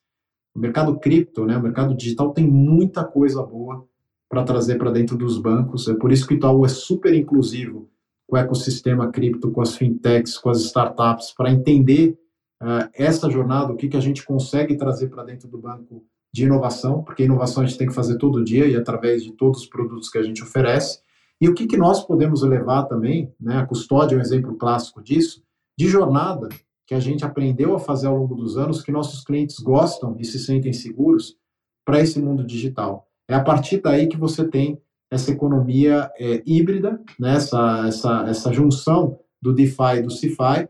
O 0.56 0.60
mercado 0.60 1.00
cripto, 1.00 1.46
né, 1.46 1.56
o 1.56 1.62
mercado 1.62 1.96
digital 1.96 2.34
tem 2.34 2.48
muita 2.48 3.04
coisa 3.04 3.44
boa 3.44 3.88
para 4.28 4.44
trazer 4.44 4.78
para 4.78 4.90
dentro 4.90 5.16
dos 5.16 5.38
bancos. 5.38 5.88
É 5.88 5.94
por 5.94 6.12
isso 6.12 6.28
que 6.28 6.34
o 6.34 6.38
Itaú 6.38 6.66
é 6.66 6.70
super 6.70 7.14
inclusivo 7.14 7.92
com 8.28 8.36
o 8.36 8.40
ecossistema 8.40 9.12
cripto, 9.12 9.52
com 9.52 9.62
as 9.62 9.76
fintechs, 9.76 10.38
com 10.38 10.50
as 10.50 10.62
startups, 10.62 11.32
para 11.32 11.52
entender 11.52 12.18
uh, 12.62 12.90
essa 12.94 13.30
jornada, 13.30 13.72
o 13.72 13.78
que, 13.78 13.88
que 13.88 13.96
a 13.96 14.02
gente 14.02 14.26
consegue 14.26 14.76
trazer 14.76 15.10
para 15.10 15.24
dentro 15.24 15.48
do 15.48 15.58
banco 15.58 16.04
de 16.34 16.44
inovação, 16.44 17.04
porque 17.04 17.24
inovação 17.24 17.64
a 17.64 17.66
gente 17.66 17.78
tem 17.78 17.88
que 17.88 17.94
fazer 17.94 18.18
todo 18.18 18.44
dia 18.44 18.68
e 18.68 18.76
através 18.76 19.24
de 19.24 19.32
todos 19.32 19.62
os 19.62 19.68
produtos 19.68 20.10
que 20.10 20.18
a 20.18 20.24
gente 20.24 20.44
oferece. 20.44 21.00
E 21.40 21.48
o 21.48 21.54
que, 21.54 21.68
que 21.68 21.78
nós 21.78 22.04
podemos 22.04 22.42
levar 22.42 22.84
também, 22.84 23.34
né, 23.40 23.58
a 23.58 23.66
custódia 23.66 24.16
é 24.16 24.18
um 24.18 24.22
exemplo 24.22 24.56
clássico 24.56 25.02
disso, 25.02 25.44
de 25.78 25.88
jornada 25.88 26.50
que 26.86 26.96
a 26.96 27.00
gente 27.00 27.26
aprendeu 27.26 27.76
a 27.76 27.80
fazer 27.80 28.08
ao 28.08 28.18
longo 28.18 28.34
dos 28.34 28.58
anos, 28.58 28.82
que 28.82 28.92
nossos 28.92 29.24
clientes 29.24 29.60
gostam 29.60 30.16
e 30.20 30.26
se 30.26 30.40
sentem 30.40 30.74
seguros 30.74 31.36
para 31.86 32.00
esse 32.00 32.20
mundo 32.20 32.46
digital. 32.46 33.08
É 33.30 33.36
a 33.36 33.44
partir 33.44 33.82
daí 33.82 34.08
que 34.08 34.18
você 34.18 34.48
tem 34.48 34.82
essa 35.12 35.32
economia 35.32 36.10
é, 36.18 36.42
híbrida, 36.46 37.00
né, 37.20 37.36
essa, 37.36 37.88
essa, 37.88 38.26
essa 38.28 38.54
junção 38.54 39.20
do 39.42 39.54
DeFi 39.54 39.98
e 39.98 40.02
do 40.02 40.12
CeFi, 40.12 40.68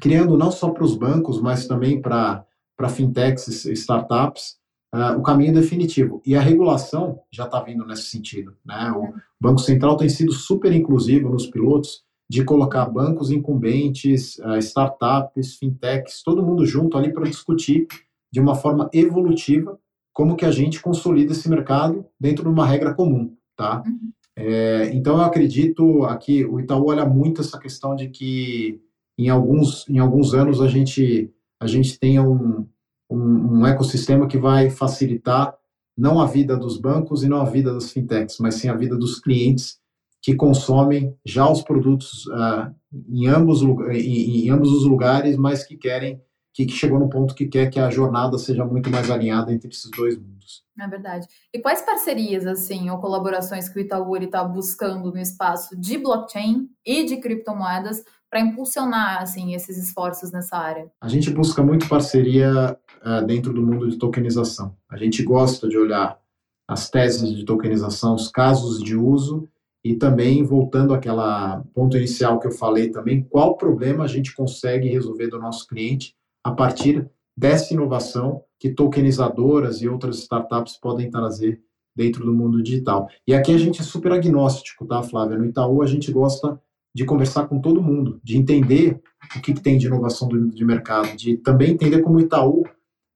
criando 0.00 0.36
não 0.36 0.50
só 0.50 0.70
para 0.70 0.84
os 0.84 0.96
bancos, 0.96 1.40
mas 1.40 1.66
também 1.66 2.00
para 2.00 2.46
fintechs 2.88 3.64
e 3.64 3.72
startups, 3.72 4.56
uh, 4.94 5.18
o 5.18 5.22
caminho 5.22 5.52
definitivo. 5.52 6.22
E 6.24 6.36
a 6.36 6.40
regulação 6.40 7.20
já 7.30 7.44
está 7.44 7.60
vindo 7.60 7.84
nesse 7.84 8.04
sentido. 8.04 8.54
Né? 8.64 8.92
O 8.96 9.12
Banco 9.40 9.60
Central 9.60 9.96
tem 9.96 10.08
sido 10.08 10.32
super 10.32 10.72
inclusivo 10.72 11.28
nos 11.28 11.46
pilotos 11.46 12.04
de 12.30 12.44
colocar 12.44 12.86
bancos 12.86 13.30
incumbentes, 13.30 14.38
uh, 14.38 14.56
startups, 14.58 15.56
fintechs, 15.56 16.22
todo 16.22 16.42
mundo 16.42 16.64
junto 16.64 16.96
ali 16.96 17.12
para 17.12 17.24
discutir 17.24 17.88
de 18.32 18.40
uma 18.40 18.54
forma 18.54 18.88
evolutiva 18.92 19.78
como 20.12 20.36
que 20.36 20.44
a 20.44 20.50
gente 20.50 20.80
consolida 20.80 21.32
esse 21.32 21.48
mercado 21.48 22.06
dentro 22.18 22.44
de 22.44 22.50
uma 22.50 22.64
regra 22.64 22.94
comum, 22.94 23.36
tá? 23.56 23.82
Uhum. 23.84 24.12
É, 24.36 24.90
então 24.94 25.16
eu 25.16 25.24
acredito 25.24 26.04
aqui 26.04 26.44
o 26.44 26.58
Itaú 26.58 26.88
olha 26.88 27.04
muito 27.04 27.40
essa 27.40 27.58
questão 27.58 27.94
de 27.94 28.08
que 28.08 28.80
em 29.16 29.28
alguns 29.28 29.88
em 29.88 29.98
alguns 29.98 30.34
anos 30.34 30.60
a 30.60 30.66
gente 30.66 31.32
a 31.60 31.66
gente 31.66 31.98
tenha 31.98 32.22
um, 32.22 32.66
um, 33.10 33.58
um, 33.58 33.66
ecossistema 33.66 34.26
que 34.26 34.38
vai 34.38 34.70
facilitar 34.70 35.56
não 35.96 36.20
a 36.20 36.26
vida 36.26 36.56
dos 36.56 36.78
bancos 36.78 37.22
e 37.22 37.28
não 37.28 37.40
a 37.40 37.44
vida 37.44 37.72
das 37.72 37.92
fintechs, 37.92 38.38
mas 38.40 38.56
sim 38.56 38.68
a 38.68 38.74
vida 38.74 38.96
dos 38.96 39.20
clientes 39.20 39.78
que 40.20 40.34
consomem 40.34 41.14
já 41.24 41.48
os 41.48 41.62
produtos 41.62 42.26
uh, 42.28 42.74
em, 43.10 43.28
ambos, 43.28 43.62
em, 43.62 44.46
em, 44.46 44.50
ambos 44.50 44.72
os 44.72 44.84
lugares, 44.84 45.36
mas 45.36 45.64
que 45.64 45.76
querem, 45.76 46.20
que, 46.52 46.64
que, 46.64 46.72
chegou 46.72 46.98
no 46.98 47.10
ponto 47.10 47.34
que 47.34 47.46
quer 47.46 47.68
que 47.68 47.78
a 47.78 47.90
jornada 47.90 48.38
seja 48.38 48.64
muito 48.64 48.90
mais 48.90 49.10
alinhada 49.10 49.52
entre 49.52 49.68
esses 49.68 49.90
dois 49.90 50.16
mundos. 50.16 50.64
É 50.80 50.88
verdade. 50.88 51.26
E 51.52 51.58
quais 51.58 51.82
parcerias, 51.82 52.46
assim, 52.46 52.88
ou 52.88 52.98
colaborações 52.98 53.68
que 53.68 53.78
o 53.78 53.82
Itaú 53.82 54.16
está 54.16 54.42
buscando 54.42 55.12
no 55.12 55.18
espaço 55.18 55.78
de 55.78 55.98
blockchain 55.98 56.70
e 56.86 57.04
de 57.04 57.18
criptomoedas 57.18 58.02
para 58.34 58.40
impulsionar 58.40 59.22
assim 59.22 59.54
esses 59.54 59.78
esforços 59.78 60.32
nessa 60.32 60.56
área? 60.56 60.90
A 61.00 61.06
gente 61.06 61.30
busca 61.30 61.62
muito 61.62 61.88
parceria 61.88 62.76
uh, 63.00 63.24
dentro 63.24 63.52
do 63.52 63.62
mundo 63.62 63.88
de 63.88 63.96
tokenização. 63.96 64.76
A 64.90 64.96
gente 64.96 65.22
gosta 65.22 65.68
de 65.68 65.78
olhar 65.78 66.18
as 66.66 66.90
teses 66.90 67.30
de 67.30 67.44
tokenização, 67.44 68.16
os 68.16 68.26
casos 68.26 68.82
de 68.82 68.96
uso 68.96 69.48
e 69.84 69.94
também 69.94 70.42
voltando 70.42 70.92
àquela 70.92 71.62
ponto 71.72 71.96
inicial 71.96 72.40
que 72.40 72.48
eu 72.48 72.50
falei 72.50 72.90
também, 72.90 73.22
qual 73.22 73.56
problema 73.56 74.02
a 74.02 74.08
gente 74.08 74.34
consegue 74.34 74.88
resolver 74.88 75.28
do 75.28 75.38
nosso 75.38 75.68
cliente 75.68 76.16
a 76.42 76.50
partir 76.50 77.08
dessa 77.36 77.72
inovação 77.72 78.42
que 78.58 78.70
tokenizadoras 78.70 79.80
e 79.80 79.88
outras 79.88 80.18
startups 80.18 80.76
podem 80.76 81.08
trazer 81.08 81.62
dentro 81.94 82.24
do 82.24 82.34
mundo 82.34 82.60
digital. 82.60 83.06
E 83.28 83.32
aqui 83.32 83.54
a 83.54 83.58
gente 83.58 83.80
é 83.80 83.84
super 83.84 84.10
agnóstico, 84.10 84.84
tá, 84.86 85.04
Flávia? 85.04 85.38
No 85.38 85.46
Itaú 85.46 85.82
a 85.82 85.86
gente 85.86 86.10
gosta 86.10 86.60
de 86.94 87.04
conversar 87.04 87.48
com 87.48 87.60
todo 87.60 87.82
mundo, 87.82 88.20
de 88.22 88.36
entender 88.36 89.00
o 89.24 89.40
que, 89.40 89.52
que 89.52 89.60
tem 89.60 89.76
de 89.76 89.86
inovação 89.86 90.28
do, 90.28 90.48
de 90.48 90.64
mercado, 90.64 91.16
de 91.16 91.36
também 91.38 91.72
entender 91.72 92.00
como 92.02 92.16
o 92.16 92.20
Itaú 92.20 92.64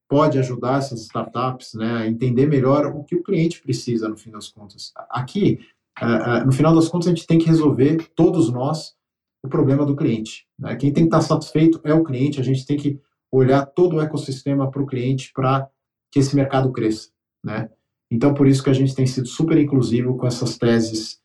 pode 0.09 0.39
ajudar 0.39 0.79
essas 0.79 1.03
startups 1.03 1.75
né, 1.75 1.99
a 1.99 2.07
entender 2.09 2.47
melhor 2.47 2.87
o 2.87 3.05
que 3.05 3.15
o 3.15 3.23
cliente 3.23 3.61
precisa, 3.63 4.09
no 4.09 4.17
fim 4.17 4.31
das 4.31 4.49
contas. 4.49 4.93
Aqui, 5.11 5.61
uh, 6.01 6.43
uh, 6.43 6.47
no 6.47 6.53
final 6.53 6.75
das 6.75 6.89
contas, 6.89 7.09
a 7.09 7.11
gente 7.11 7.27
tem 7.27 7.39
que 7.39 7.47
resolver, 7.47 8.09
todos 8.17 8.51
nós, 8.51 8.97
o 9.45 9.49
problema 9.49 9.85
do 9.85 9.95
cliente. 9.95 10.47
Né? 10.59 10.75
Quem 10.77 10.93
tem 10.93 11.05
que 11.05 11.15
estar 11.15 11.21
satisfeito 11.21 11.81
é 11.85 11.93
o 11.93 12.03
cliente, 12.03 12.41
a 12.41 12.45
gente 12.45 12.67
tem 12.67 12.77
que 12.77 12.99
olhar 13.31 13.67
todo 13.67 13.97
o 13.97 14.01
ecossistema 14.01 14.71
para 14.71 14.83
o 14.83 14.87
cliente 14.87 15.31
para 15.33 15.69
que 16.11 16.19
esse 16.19 16.35
mercado 16.35 16.73
cresça. 16.73 17.11
Né? 17.45 17.71
Então, 18.11 18.33
por 18.33 18.49
isso 18.49 18.65
que 18.65 18.71
a 18.71 18.75
gente 18.75 18.95
tem 18.95 19.07
sido 19.07 19.29
super 19.29 19.59
inclusivo 19.59 20.17
com 20.17 20.27
essas 20.27 20.57
teses 20.57 21.18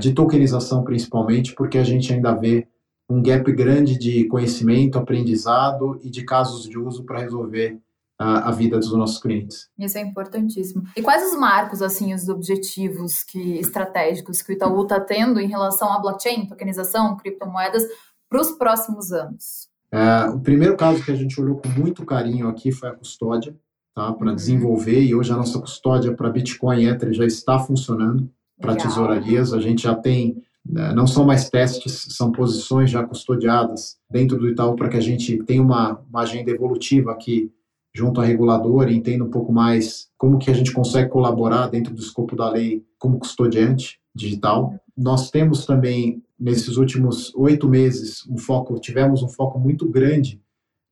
de 0.00 0.12
tokenização 0.12 0.82
principalmente, 0.82 1.54
porque 1.54 1.78
a 1.78 1.84
gente 1.84 2.12
ainda 2.12 2.34
vê 2.34 2.66
um 3.08 3.22
gap 3.22 3.50
grande 3.52 3.98
de 3.98 4.24
conhecimento, 4.24 4.98
aprendizado 4.98 5.98
e 6.02 6.10
de 6.10 6.24
casos 6.24 6.68
de 6.68 6.78
uso 6.78 7.04
para 7.04 7.20
resolver 7.20 7.80
a, 8.18 8.48
a, 8.48 8.50
vida 8.50 8.76
dos 8.76 8.92
nossos 8.92 9.18
clientes. 9.18 9.68
Isso 9.78 9.96
é 9.96 10.00
importantíssimo. 10.00 10.82
E 10.96 11.00
quais 11.00 11.24
os 11.32 11.38
marcos, 11.38 11.80
assim, 11.80 12.12
os 12.12 12.28
objetivos 12.28 13.22
que 13.22 13.58
estratégicos 13.58 14.42
que 14.42 14.52
o 14.52 14.54
Itaú 14.54 14.82
está 14.82 15.00
tendo 15.00 15.40
em 15.40 15.48
relação 15.48 15.92
à 15.92 16.00
blockchain, 16.00 16.46
tokenização, 16.46 17.16
criptomoedas 17.16 17.84
para 18.28 18.40
os 18.40 18.50
próximos 18.50 19.12
anos? 19.12 19.68
É, 19.90 20.28
o 20.28 20.40
primeiro 20.40 20.76
caso 20.76 21.02
que 21.02 21.12
a 21.12 21.14
gente 21.14 21.40
olhou 21.40 21.56
com 21.56 21.68
muito 21.68 22.04
carinho 22.04 22.48
aqui 22.48 22.72
foi 22.72 22.90
a 22.90 22.94
custódia, 22.94 23.56
tá, 23.94 24.12
para 24.12 24.28
uhum. 24.30 24.34
desenvolver, 24.34 25.00
e 25.00 25.14
hoje 25.14 25.32
a 25.32 25.36
nossa 25.36 25.58
custódia 25.58 26.12
para 26.12 26.28
Bitcoin 26.28 26.82
e 26.82 26.88
Ether 26.88 27.12
já 27.12 27.24
está 27.24 27.58
funcionando 27.58 28.28
para 28.60 28.76
tesourarias. 28.76 29.52
A 29.52 29.60
gente 29.60 29.82
já 29.82 29.94
tem, 29.94 30.42
né, 30.64 30.92
não 30.92 31.06
são 31.06 31.24
mais 31.24 31.48
testes, 31.48 32.08
são 32.10 32.32
posições 32.32 32.90
já 32.90 33.02
custodiadas 33.04 33.96
dentro 34.10 34.38
do 34.38 34.48
Itaú 34.48 34.76
para 34.76 34.88
que 34.88 34.96
a 34.96 35.02
gente 35.02 35.38
tenha 35.44 35.62
uma, 35.62 36.00
uma 36.08 36.22
agenda 36.22 36.50
evolutiva 36.50 37.12
aqui 37.12 37.52
junto 37.98 38.20
à 38.20 38.24
reguladora 38.24 38.92
entenda 38.92 39.24
um 39.24 39.30
pouco 39.30 39.52
mais 39.52 40.08
como 40.16 40.38
que 40.38 40.50
a 40.50 40.54
gente 40.54 40.72
consegue 40.72 41.10
colaborar 41.10 41.66
dentro 41.68 41.92
do 41.92 42.00
escopo 42.00 42.36
da 42.36 42.48
lei 42.48 42.84
como 42.98 43.18
custodiante 43.18 43.98
digital. 44.14 44.74
Nós 44.96 45.30
temos 45.30 45.66
também, 45.66 46.22
nesses 46.38 46.76
últimos 46.76 47.34
oito 47.34 47.68
meses, 47.68 48.24
um 48.28 48.38
foco, 48.38 48.78
tivemos 48.78 49.22
um 49.22 49.28
foco 49.28 49.58
muito 49.58 49.88
grande 49.88 50.40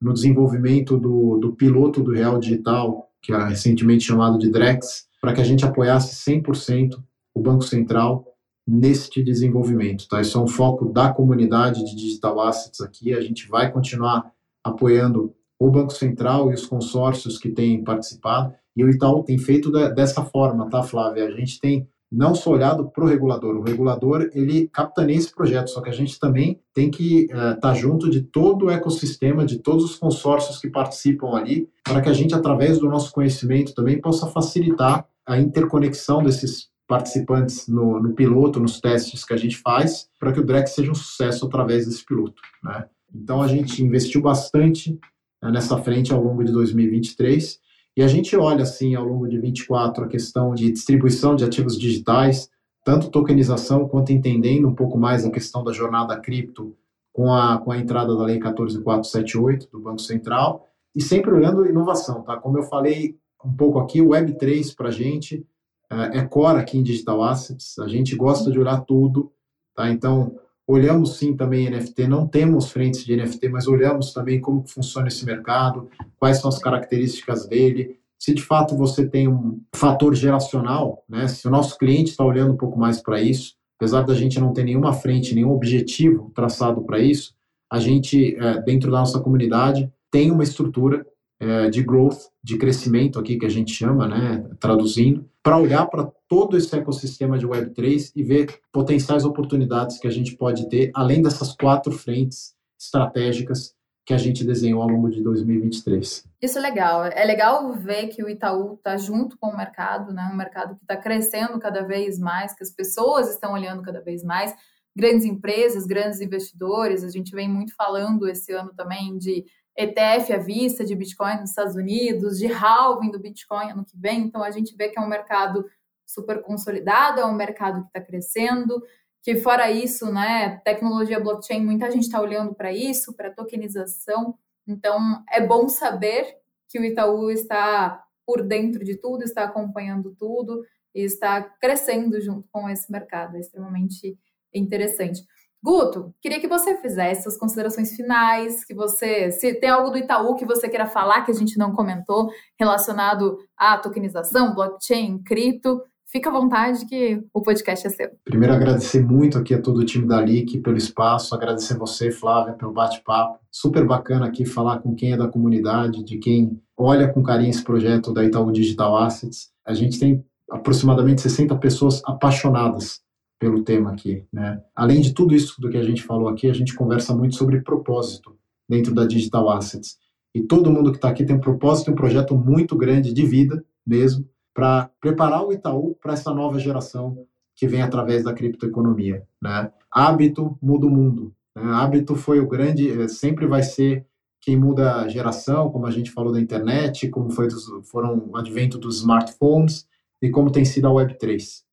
no 0.00 0.12
desenvolvimento 0.12 0.98
do, 0.98 1.38
do 1.38 1.52
piloto 1.52 2.02
do 2.02 2.12
Real 2.12 2.38
Digital, 2.38 3.08
que 3.22 3.32
é 3.32 3.44
recentemente 3.44 4.04
chamado 4.04 4.36
de 4.36 4.50
DREX, 4.50 5.06
para 5.20 5.32
que 5.32 5.40
a 5.40 5.44
gente 5.44 5.64
apoiasse 5.64 6.30
100% 6.30 7.02
o 7.36 7.40
Banco 7.40 7.62
Central 7.62 8.24
neste 8.66 9.22
desenvolvimento. 9.22 10.08
Tá? 10.08 10.22
Isso 10.22 10.38
é 10.38 10.40
um 10.40 10.48
foco 10.48 10.86
da 10.86 11.12
comunidade 11.12 11.84
de 11.84 11.94
digital 11.94 12.40
assets 12.40 12.80
aqui. 12.80 13.12
A 13.12 13.20
gente 13.20 13.46
vai 13.46 13.70
continuar 13.70 14.32
apoiando 14.64 15.34
o 15.60 15.70
Banco 15.70 15.92
Central 15.92 16.50
e 16.50 16.54
os 16.54 16.66
consórcios 16.66 17.38
que 17.38 17.50
têm 17.50 17.84
participado. 17.84 18.54
E 18.74 18.82
o 18.82 18.90
Itaú 18.90 19.22
tem 19.22 19.38
feito 19.38 19.70
dessa 19.70 20.24
forma, 20.24 20.68
tá, 20.68 20.82
Flávia? 20.82 21.26
A 21.26 21.30
gente 21.30 21.60
tem 21.60 21.86
não 22.10 22.34
só 22.34 22.50
olhado 22.50 22.88
para 22.90 23.04
o 23.04 23.06
regulador. 23.06 23.56
O 23.56 23.62
regulador, 23.62 24.30
ele 24.32 24.68
capitaneia 24.68 25.18
esse 25.18 25.34
projeto, 25.34 25.68
só 25.68 25.80
que 25.80 25.90
a 25.90 25.94
gente 25.94 26.18
também 26.18 26.60
tem 26.72 26.90
que 26.90 27.24
estar 27.24 27.56
uh, 27.56 27.60
tá 27.60 27.74
junto 27.74 28.08
de 28.08 28.22
todo 28.22 28.66
o 28.66 28.70
ecossistema, 28.70 29.44
de 29.44 29.58
todos 29.58 29.84
os 29.84 29.96
consórcios 29.96 30.58
que 30.58 30.70
participam 30.70 31.34
ali, 31.34 31.68
para 31.84 32.00
que 32.00 32.08
a 32.08 32.12
gente, 32.12 32.34
através 32.34 32.78
do 32.78 32.88
nosso 32.88 33.12
conhecimento, 33.12 33.74
também 33.74 34.00
possa 34.00 34.26
facilitar 34.26 35.06
a 35.26 35.38
interconexão 35.38 36.22
desses 36.22 36.68
participantes 36.86 37.66
no, 37.66 38.00
no, 38.00 38.14
piloto, 38.14 38.60
nos 38.60 38.80
testes 38.80 39.24
que 39.24 39.34
a 39.34 39.36
gente 39.36 39.56
faz, 39.56 40.08
para 40.18 40.32
que 40.32 40.40
o 40.40 40.44
Drex 40.44 40.70
seja 40.70 40.90
um 40.90 40.94
sucesso 40.94 41.46
através 41.46 41.86
desse 41.86 42.04
piloto. 42.04 42.40
Né? 42.62 42.86
Então, 43.14 43.42
a 43.42 43.48
gente 43.48 43.82
investiu 43.82 44.22
bastante 44.22 44.98
né, 45.42 45.50
nessa 45.50 45.76
frente 45.78 46.12
ao 46.12 46.22
longo 46.22 46.44
de 46.44 46.52
2023 46.52 47.58
E 47.96 48.02
a 48.02 48.08
gente 48.08 48.36
olha, 48.36 48.62
assim, 48.62 48.94
ao 48.94 49.04
longo 49.04 49.28
de 49.28 49.38
24, 49.38 50.04
a 50.04 50.08
questão 50.08 50.54
de 50.54 50.70
distribuição 50.70 51.34
de 51.34 51.44
ativos 51.44 51.78
digitais, 51.78 52.48
tanto 52.84 53.10
tokenização 53.10 53.88
quanto 53.88 54.12
entendendo 54.12 54.68
um 54.68 54.74
pouco 54.74 54.96
mais 54.96 55.24
a 55.24 55.30
questão 55.30 55.64
da 55.64 55.72
jornada 55.72 56.16
cripto 56.20 56.76
com 57.12 57.32
a, 57.32 57.58
com 57.58 57.72
a 57.72 57.78
entrada 57.78 58.14
da 58.14 58.24
Lei 58.24 58.38
14478 58.38 59.68
do 59.72 59.80
Banco 59.80 60.00
Central 60.00 60.66
e 60.94 61.02
sempre 61.02 61.32
olhando 61.32 61.66
inovação, 61.66 62.22
tá? 62.22 62.36
Como 62.36 62.58
eu 62.58 62.62
falei 62.62 63.16
um 63.44 63.52
pouco 63.52 63.78
aqui, 63.78 64.00
o 64.00 64.10
Web3 64.10 64.74
para 64.76 64.88
a 64.88 64.92
gente 64.92 65.44
é, 65.90 66.18
é 66.18 66.24
core 66.24 66.58
aqui 66.58 66.78
em 66.78 66.82
Digital 66.82 67.22
Assets, 67.22 67.78
a 67.78 67.88
gente 67.88 68.16
gosta 68.16 68.50
de 68.50 68.58
olhar 68.58 68.80
tudo, 68.82 69.32
tá? 69.74 69.90
Então, 69.90 70.36
olhamos 70.66 71.16
sim 71.16 71.36
também 71.36 71.70
NFT, 71.70 72.08
não 72.08 72.26
temos 72.26 72.70
frentes 72.70 73.04
de 73.04 73.16
NFT, 73.16 73.48
mas 73.48 73.68
olhamos 73.68 74.12
também 74.12 74.40
como 74.40 74.66
funciona 74.66 75.08
esse 75.08 75.24
mercado, 75.24 75.88
quais 76.18 76.38
são 76.38 76.48
as 76.48 76.58
características 76.58 77.46
dele, 77.46 77.98
se 78.18 78.34
de 78.34 78.42
fato 78.42 78.76
você 78.76 79.06
tem 79.06 79.28
um 79.28 79.60
fator 79.74 80.14
geracional, 80.14 81.04
né? 81.08 81.28
Se 81.28 81.46
o 81.46 81.50
nosso 81.50 81.78
cliente 81.78 82.10
está 82.10 82.24
olhando 82.24 82.52
um 82.54 82.56
pouco 82.56 82.78
mais 82.78 83.00
para 83.00 83.20
isso, 83.20 83.54
apesar 83.78 84.02
da 84.02 84.14
gente 84.14 84.40
não 84.40 84.52
ter 84.52 84.64
nenhuma 84.64 84.92
frente, 84.92 85.34
nenhum 85.34 85.52
objetivo 85.52 86.30
traçado 86.34 86.82
para 86.82 86.98
isso, 86.98 87.34
a 87.70 87.78
gente, 87.78 88.34
é, 88.36 88.60
dentro 88.62 88.90
da 88.90 88.98
nossa 88.98 89.20
comunidade, 89.20 89.92
tem 90.10 90.30
uma 90.30 90.42
estrutura 90.42 91.06
é, 91.38 91.68
de 91.68 91.82
growth, 91.82 92.18
de 92.42 92.56
crescimento 92.56 93.18
aqui 93.18 93.38
que 93.38 93.46
a 93.46 93.50
gente 93.50 93.72
chama, 93.72 94.08
né, 94.08 94.48
traduzindo, 94.58 95.28
para 95.42 95.58
olhar 95.58 95.86
para 95.86 96.10
todo 96.28 96.56
esse 96.56 96.74
ecossistema 96.76 97.38
de 97.38 97.46
Web3 97.46 98.12
e 98.16 98.22
ver 98.22 98.60
potenciais 98.72 99.24
oportunidades 99.24 99.98
que 99.98 100.08
a 100.08 100.10
gente 100.10 100.36
pode 100.36 100.68
ter, 100.68 100.90
além 100.94 101.22
dessas 101.22 101.54
quatro 101.54 101.92
frentes 101.92 102.54
estratégicas 102.78 103.76
que 104.06 104.14
a 104.14 104.18
gente 104.18 104.44
desenhou 104.44 104.80
ao 104.80 104.88
longo 104.88 105.10
de 105.10 105.20
2023. 105.20 106.24
Isso 106.40 106.58
é 106.58 106.60
legal. 106.60 107.04
É 107.06 107.24
legal 107.24 107.72
ver 107.72 108.06
que 108.06 108.22
o 108.22 108.28
Itaú 108.28 108.74
está 108.74 108.96
junto 108.96 109.36
com 109.36 109.48
o 109.48 109.56
mercado, 109.56 110.12
né? 110.12 110.30
Um 110.32 110.36
mercado 110.36 110.76
que 110.76 110.84
está 110.84 110.96
crescendo 110.96 111.58
cada 111.58 111.82
vez 111.82 112.16
mais, 112.16 112.54
que 112.54 112.62
as 112.62 112.70
pessoas 112.70 113.28
estão 113.28 113.52
olhando 113.52 113.82
cada 113.82 114.00
vez 114.00 114.22
mais. 114.22 114.54
Grandes 114.96 115.24
empresas, 115.24 115.86
grandes 115.86 116.20
investidores. 116.20 117.02
A 117.02 117.10
gente 117.10 117.32
vem 117.34 117.48
muito 117.48 117.74
falando 117.74 118.28
esse 118.28 118.52
ano 118.52 118.72
também 118.76 119.18
de 119.18 119.44
ETF 119.76 120.32
à 120.32 120.38
vista 120.38 120.84
de 120.84 120.94
Bitcoin 120.94 121.40
nos 121.40 121.50
Estados 121.50 121.74
Unidos, 121.74 122.38
de 122.38 122.46
halving 122.46 123.10
do 123.10 123.18
Bitcoin 123.18 123.70
ano 123.70 123.84
que 123.84 123.96
vem. 123.96 124.20
Então 124.20 124.42
a 124.42 124.50
gente 124.50 124.74
vê 124.76 124.88
que 124.88 124.98
é 124.98 125.02
um 125.02 125.08
mercado 125.08 125.64
super 126.06 126.40
consolidado, 126.42 127.20
é 127.20 127.26
um 127.26 127.34
mercado 127.34 127.82
que 127.82 127.88
está 127.88 128.00
crescendo 128.00 128.82
que 129.26 129.34
fora 129.34 129.68
isso, 129.72 130.12
né, 130.12 130.60
tecnologia 130.64 131.18
blockchain, 131.18 131.60
muita 131.60 131.90
gente 131.90 132.04
está 132.04 132.20
olhando 132.20 132.54
para 132.54 132.72
isso, 132.72 133.12
para 133.12 133.28
tokenização. 133.28 134.38
Então, 134.64 135.20
é 135.28 135.44
bom 135.44 135.68
saber 135.68 136.38
que 136.68 136.78
o 136.78 136.84
Itaú 136.84 137.28
está 137.28 138.04
por 138.24 138.40
dentro 138.40 138.84
de 138.84 138.94
tudo, 138.96 139.24
está 139.24 139.42
acompanhando 139.42 140.14
tudo 140.16 140.64
e 140.94 141.02
está 141.02 141.42
crescendo 141.42 142.20
junto 142.20 142.46
com 142.52 142.70
esse 142.70 142.90
mercado. 142.92 143.36
É 143.36 143.40
extremamente 143.40 144.16
interessante. 144.54 145.24
Guto, 145.62 146.14
queria 146.20 146.40
que 146.40 146.46
você 146.46 146.76
fizesse 146.76 147.24
suas 147.24 147.36
considerações 147.36 147.96
finais, 147.96 148.64
que 148.64 148.74
você, 148.74 149.30
se 149.32 149.54
tem 149.54 149.70
algo 149.70 149.90
do 149.90 149.98
Itaú 149.98 150.36
que 150.36 150.46
você 150.46 150.68
queira 150.68 150.86
falar 150.86 151.22
que 151.22 151.30
a 151.30 151.34
gente 151.34 151.58
não 151.58 151.72
comentou 151.72 152.28
relacionado 152.58 153.38
à 153.56 153.76
tokenização, 153.76 154.54
blockchain, 154.54 155.22
cripto, 155.22 155.80
Fica 156.08 156.30
à 156.30 156.32
vontade 156.32 156.86
que 156.86 157.20
o 157.34 157.42
podcast 157.42 157.84
é 157.84 157.90
seu. 157.90 158.10
Primeiro, 158.24 158.54
agradecer 158.54 159.04
muito 159.04 159.36
aqui 159.36 159.52
a 159.52 159.60
todo 159.60 159.78
o 159.78 159.84
time 159.84 160.06
da 160.06 160.20
LIC 160.20 160.60
pelo 160.60 160.76
espaço, 160.76 161.34
agradecer 161.34 161.76
você, 161.76 162.12
Flávia, 162.12 162.54
pelo 162.54 162.72
bate-papo. 162.72 163.40
Super 163.50 163.84
bacana 163.84 164.26
aqui 164.26 164.46
falar 164.46 164.78
com 164.78 164.94
quem 164.94 165.12
é 165.12 165.16
da 165.16 165.26
comunidade, 165.26 166.04
de 166.04 166.16
quem 166.18 166.62
olha 166.76 167.12
com 167.12 167.24
carinho 167.24 167.50
esse 167.50 167.62
projeto 167.62 168.12
da 168.12 168.22
Itaú 168.22 168.52
Digital 168.52 168.96
Assets. 168.96 169.50
A 169.66 169.74
gente 169.74 169.98
tem 169.98 170.24
aproximadamente 170.48 171.22
60 171.22 171.56
pessoas 171.56 172.00
apaixonadas 172.04 173.00
pelo 173.38 173.62
tema 173.62 173.92
aqui, 173.92 174.24
né? 174.32 174.62
Além 174.74 175.00
de 175.00 175.12
tudo 175.12 175.34
isso 175.34 175.60
do 175.60 175.68
que 175.68 175.76
a 175.76 175.82
gente 175.82 176.02
falou 176.02 176.28
aqui, 176.28 176.48
a 176.48 176.54
gente 176.54 176.74
conversa 176.74 177.14
muito 177.14 177.36
sobre 177.36 177.60
propósito 177.60 178.36
dentro 178.68 178.94
da 178.94 179.06
Digital 179.06 179.50
Assets. 179.50 179.98
E 180.34 180.42
todo 180.42 180.70
mundo 180.70 180.90
que 180.90 180.98
está 180.98 181.08
aqui 181.08 181.24
tem 181.24 181.36
um 181.36 181.40
propósito, 181.40 181.90
um 181.90 181.94
projeto 181.94 182.36
muito 182.36 182.76
grande 182.76 183.12
de 183.12 183.24
vida 183.24 183.64
mesmo, 183.86 184.28
para 184.54 184.90
preparar 185.00 185.44
o 185.44 185.52
Itaú 185.52 185.94
para 186.00 186.14
essa 186.14 186.32
nova 186.32 186.58
geração 186.58 187.26
que 187.54 187.66
vem 187.66 187.82
através 187.82 188.24
da 188.24 188.32
criptoeconomia. 188.32 189.22
Né? 189.40 189.70
Hábito 189.90 190.58
muda 190.60 190.86
o 190.86 190.90
mundo. 190.90 191.34
Né? 191.54 191.62
Hábito 191.62 192.14
foi 192.14 192.40
o 192.40 192.48
grande, 192.48 192.90
eh, 192.90 193.08
sempre 193.08 193.46
vai 193.46 193.62
ser 193.62 194.06
quem 194.40 194.56
muda 194.56 194.96
a 194.96 195.08
geração, 195.08 195.70
como 195.70 195.86
a 195.86 195.90
gente 195.90 196.10
falou 196.10 196.32
da 196.32 196.40
internet, 196.40 197.08
como 197.08 197.30
foi 197.30 197.48
dos, 197.48 197.66
foram 197.90 198.28
o 198.30 198.36
advento 198.36 198.78
dos 198.78 198.98
smartphones 198.98 199.86
e 200.22 200.30
como 200.30 200.52
tem 200.52 200.64
sido 200.64 200.86
a 200.86 200.90
Web3. 200.90 201.65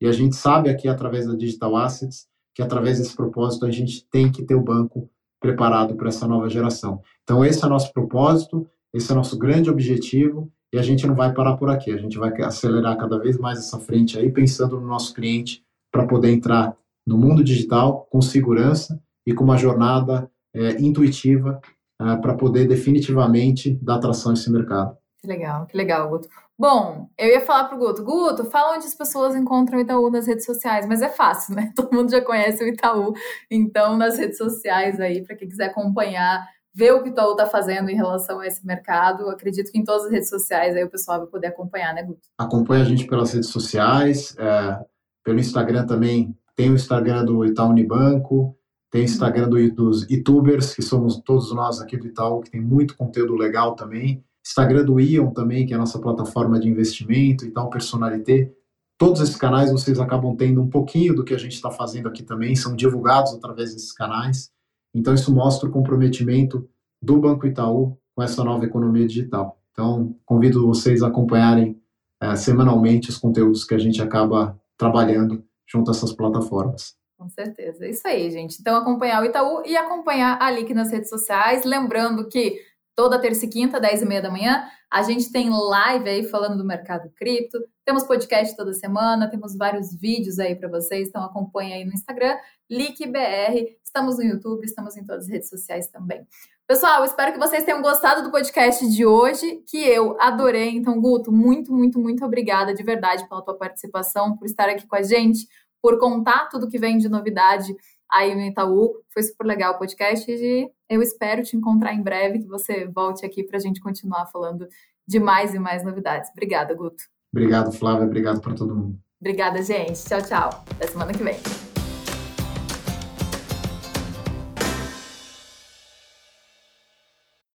E 0.00 0.06
a 0.06 0.12
gente 0.12 0.34
sabe 0.34 0.70
aqui, 0.70 0.88
através 0.88 1.26
da 1.26 1.34
Digital 1.34 1.76
Assets, 1.76 2.26
que 2.54 2.62
através 2.62 2.98
desse 2.98 3.14
propósito 3.14 3.66
a 3.66 3.70
gente 3.70 4.06
tem 4.10 4.30
que 4.30 4.42
ter 4.42 4.54
o 4.54 4.62
banco 4.62 5.10
preparado 5.40 5.94
para 5.94 6.08
essa 6.08 6.26
nova 6.26 6.48
geração. 6.48 7.00
Então, 7.22 7.44
esse 7.44 7.62
é 7.62 7.66
o 7.66 7.70
nosso 7.70 7.92
propósito, 7.92 8.66
esse 8.92 9.10
é 9.10 9.14
o 9.14 9.16
nosso 9.16 9.38
grande 9.38 9.70
objetivo 9.70 10.50
e 10.72 10.78
a 10.78 10.82
gente 10.82 11.06
não 11.06 11.14
vai 11.14 11.32
parar 11.32 11.56
por 11.56 11.70
aqui, 11.70 11.90
a 11.90 11.96
gente 11.96 12.18
vai 12.18 12.30
acelerar 12.42 12.96
cada 12.96 13.18
vez 13.18 13.38
mais 13.38 13.58
essa 13.58 13.78
frente 13.78 14.18
aí, 14.18 14.30
pensando 14.30 14.80
no 14.80 14.86
nosso 14.86 15.14
cliente 15.14 15.64
para 15.90 16.06
poder 16.06 16.30
entrar 16.30 16.76
no 17.06 17.16
mundo 17.16 17.42
digital 17.42 18.06
com 18.10 18.20
segurança 18.20 19.00
e 19.26 19.34
com 19.34 19.44
uma 19.44 19.56
jornada 19.56 20.30
é, 20.54 20.80
intuitiva 20.80 21.60
é, 22.00 22.16
para 22.16 22.34
poder 22.34 22.66
definitivamente 22.68 23.78
dar 23.82 23.96
atração 23.96 24.30
a 24.30 24.34
esse 24.34 24.50
mercado. 24.50 24.96
Que 25.22 25.28
legal, 25.28 25.66
que 25.66 25.76
legal, 25.76 26.08
Guto. 26.08 26.28
Bom, 26.58 27.08
eu 27.18 27.28
ia 27.28 27.40
falar 27.40 27.64
para 27.64 27.76
o 27.76 27.78
Guto, 27.78 28.04
Guto, 28.04 28.44
fala 28.44 28.76
onde 28.76 28.86
as 28.86 28.94
pessoas 28.94 29.34
encontram 29.34 29.78
o 29.78 29.82
Itaú 29.82 30.10
nas 30.10 30.26
redes 30.26 30.44
sociais, 30.46 30.86
mas 30.86 31.02
é 31.02 31.08
fácil, 31.08 31.54
né? 31.54 31.72
Todo 31.76 31.92
mundo 31.94 32.10
já 32.10 32.22
conhece 32.22 32.62
o 32.64 32.68
Itaú, 32.68 33.12
então 33.50 33.96
nas 33.96 34.18
redes 34.18 34.38
sociais 34.38 34.98
aí, 34.98 35.22
para 35.22 35.36
quem 35.36 35.48
quiser 35.48 35.70
acompanhar 35.70 36.46
ver 36.74 36.92
o 36.92 37.02
que 37.02 37.08
o 37.08 37.12
Itaú 37.12 37.32
está 37.32 37.46
fazendo 37.46 37.90
em 37.90 37.96
relação 37.96 38.40
a 38.40 38.46
esse 38.46 38.64
mercado. 38.64 39.28
Acredito 39.28 39.70
que 39.70 39.78
em 39.78 39.84
todas 39.84 40.06
as 40.06 40.12
redes 40.12 40.28
sociais 40.28 40.76
aí 40.76 40.84
o 40.84 40.90
pessoal 40.90 41.18
vai 41.18 41.26
poder 41.26 41.48
acompanhar, 41.48 41.94
né, 41.94 42.02
Guto? 42.02 42.20
Acompanha 42.38 42.82
a 42.82 42.86
gente 42.86 43.06
pelas 43.06 43.32
redes 43.32 43.50
sociais, 43.50 44.34
é, 44.38 44.78
pelo 45.24 45.40
Instagram 45.40 45.86
também. 45.86 46.36
Tem 46.54 46.70
o 46.70 46.74
Instagram 46.74 47.24
do 47.24 47.44
Itaú 47.44 47.70
Unibanco, 47.70 48.56
tem 48.90 49.02
o 49.02 49.04
Instagram 49.04 49.48
do, 49.48 49.74
dos 49.74 50.08
youtubers, 50.10 50.74
que 50.74 50.82
somos 50.82 51.20
todos 51.20 51.52
nós 51.54 51.80
aqui 51.80 51.96
do 51.96 52.06
Itaú, 52.06 52.40
que 52.40 52.50
tem 52.50 52.60
muito 52.60 52.96
conteúdo 52.96 53.34
legal 53.34 53.74
também. 53.74 54.24
Instagram 54.46 54.84
do 54.84 54.98
Ion 54.98 55.30
também, 55.30 55.66
que 55.66 55.72
é 55.72 55.76
a 55.76 55.80
nossa 55.80 55.98
plataforma 55.98 56.58
de 56.58 56.68
investimento, 56.68 57.44
Itaú 57.44 57.70
Personalité. 57.70 58.52
Todos 58.98 59.20
esses 59.20 59.36
canais 59.36 59.72
vocês 59.72 59.98
acabam 59.98 60.36
tendo 60.36 60.60
um 60.60 60.68
pouquinho 60.68 61.14
do 61.14 61.24
que 61.24 61.34
a 61.34 61.38
gente 61.38 61.54
está 61.54 61.70
fazendo 61.70 62.08
aqui 62.08 62.22
também, 62.22 62.54
são 62.54 62.74
divulgados 62.74 63.32
através 63.32 63.72
desses 63.72 63.92
canais. 63.92 64.50
Então, 64.94 65.14
isso 65.14 65.34
mostra 65.34 65.68
o 65.68 65.72
comprometimento 65.72 66.68
do 67.00 67.18
Banco 67.18 67.46
Itaú 67.46 67.96
com 68.14 68.22
essa 68.22 68.44
nova 68.44 68.64
economia 68.64 69.06
digital. 69.06 69.58
Então, 69.72 70.16
convido 70.26 70.66
vocês 70.66 71.02
a 71.02 71.08
acompanharem 71.08 71.80
é, 72.20 72.36
semanalmente 72.36 73.08
os 73.08 73.16
conteúdos 73.16 73.64
que 73.64 73.74
a 73.74 73.78
gente 73.78 74.02
acaba 74.02 74.60
trabalhando 74.76 75.42
junto 75.66 75.90
a 75.90 75.94
essas 75.94 76.12
plataformas. 76.12 76.94
Com 77.16 77.28
certeza. 77.28 77.84
É 77.84 77.90
isso 77.90 78.06
aí, 78.06 78.30
gente. 78.30 78.58
Então, 78.60 78.76
acompanhar 78.76 79.22
o 79.22 79.26
Itaú 79.26 79.62
e 79.64 79.76
acompanhar 79.76 80.38
a 80.40 80.50
Link 80.50 80.72
nas 80.74 80.90
redes 80.90 81.08
sociais. 81.08 81.64
Lembrando 81.64 82.28
que 82.28 82.58
toda 83.00 83.18
terça 83.18 83.46
e 83.46 83.48
quinta, 83.48 83.80
10 83.80 84.02
e 84.02 84.04
meia 84.04 84.20
da 84.20 84.30
manhã. 84.30 84.62
A 84.90 85.00
gente 85.00 85.32
tem 85.32 85.48
live 85.48 86.06
aí 86.06 86.22
falando 86.22 86.58
do 86.58 86.66
mercado 86.66 87.10
cripto, 87.16 87.58
temos 87.82 88.04
podcast 88.04 88.54
toda 88.54 88.74
semana, 88.74 89.30
temos 89.30 89.56
vários 89.56 89.98
vídeos 89.98 90.38
aí 90.38 90.54
para 90.54 90.68
vocês, 90.68 91.08
então 91.08 91.24
acompanha 91.24 91.76
aí 91.76 91.84
no 91.86 91.94
Instagram, 91.94 92.36
LickBR, 92.70 93.78
estamos 93.82 94.18
no 94.18 94.24
YouTube, 94.24 94.66
estamos 94.66 94.98
em 94.98 95.04
todas 95.06 95.24
as 95.24 95.30
redes 95.30 95.48
sociais 95.48 95.88
também. 95.88 96.26
Pessoal, 96.68 97.02
espero 97.02 97.32
que 97.32 97.38
vocês 97.38 97.64
tenham 97.64 97.80
gostado 97.80 98.22
do 98.22 98.30
podcast 98.30 98.86
de 98.86 99.06
hoje, 99.06 99.64
que 99.66 99.78
eu 99.78 100.20
adorei. 100.20 100.68
Então, 100.76 101.00
Guto, 101.00 101.32
muito, 101.32 101.72
muito, 101.72 101.98
muito 101.98 102.22
obrigada 102.22 102.74
de 102.74 102.82
verdade 102.82 103.26
pela 103.30 103.40
tua 103.42 103.56
participação, 103.56 104.36
por 104.36 104.44
estar 104.44 104.68
aqui 104.68 104.86
com 104.86 104.96
a 104.96 105.02
gente, 105.02 105.48
por 105.80 105.98
contar 105.98 106.50
tudo 106.50 106.68
que 106.68 106.78
vem 106.78 106.98
de 106.98 107.08
novidade 107.08 107.74
aí 108.12 108.34
no 108.34 108.42
Itaú. 108.42 108.94
Foi 109.12 109.22
super 109.22 109.46
legal 109.46 109.74
o 109.74 109.78
podcast 109.78 110.30
e 110.30 110.70
eu 110.88 111.02
espero 111.02 111.42
te 111.42 111.56
encontrar 111.56 111.94
em 111.94 112.02
breve, 112.02 112.40
que 112.40 112.48
você 112.48 112.86
volte 112.86 113.24
aqui 113.24 113.44
para 113.44 113.56
a 113.56 113.60
gente 113.60 113.80
continuar 113.80 114.26
falando 114.26 114.66
de 115.06 115.18
mais 115.18 115.54
e 115.54 115.58
mais 115.58 115.84
novidades. 115.84 116.30
Obrigada, 116.30 116.74
Guto. 116.74 117.02
Obrigado, 117.32 117.72
Flávia. 117.72 118.06
Obrigado 118.06 118.40
para 118.40 118.54
todo 118.54 118.74
mundo. 118.74 118.98
Obrigada, 119.20 119.62
gente. 119.62 120.02
Tchau, 120.04 120.22
tchau. 120.22 120.64
Até 120.70 120.86
semana 120.88 121.12
que 121.12 121.22
vem. 121.22 121.69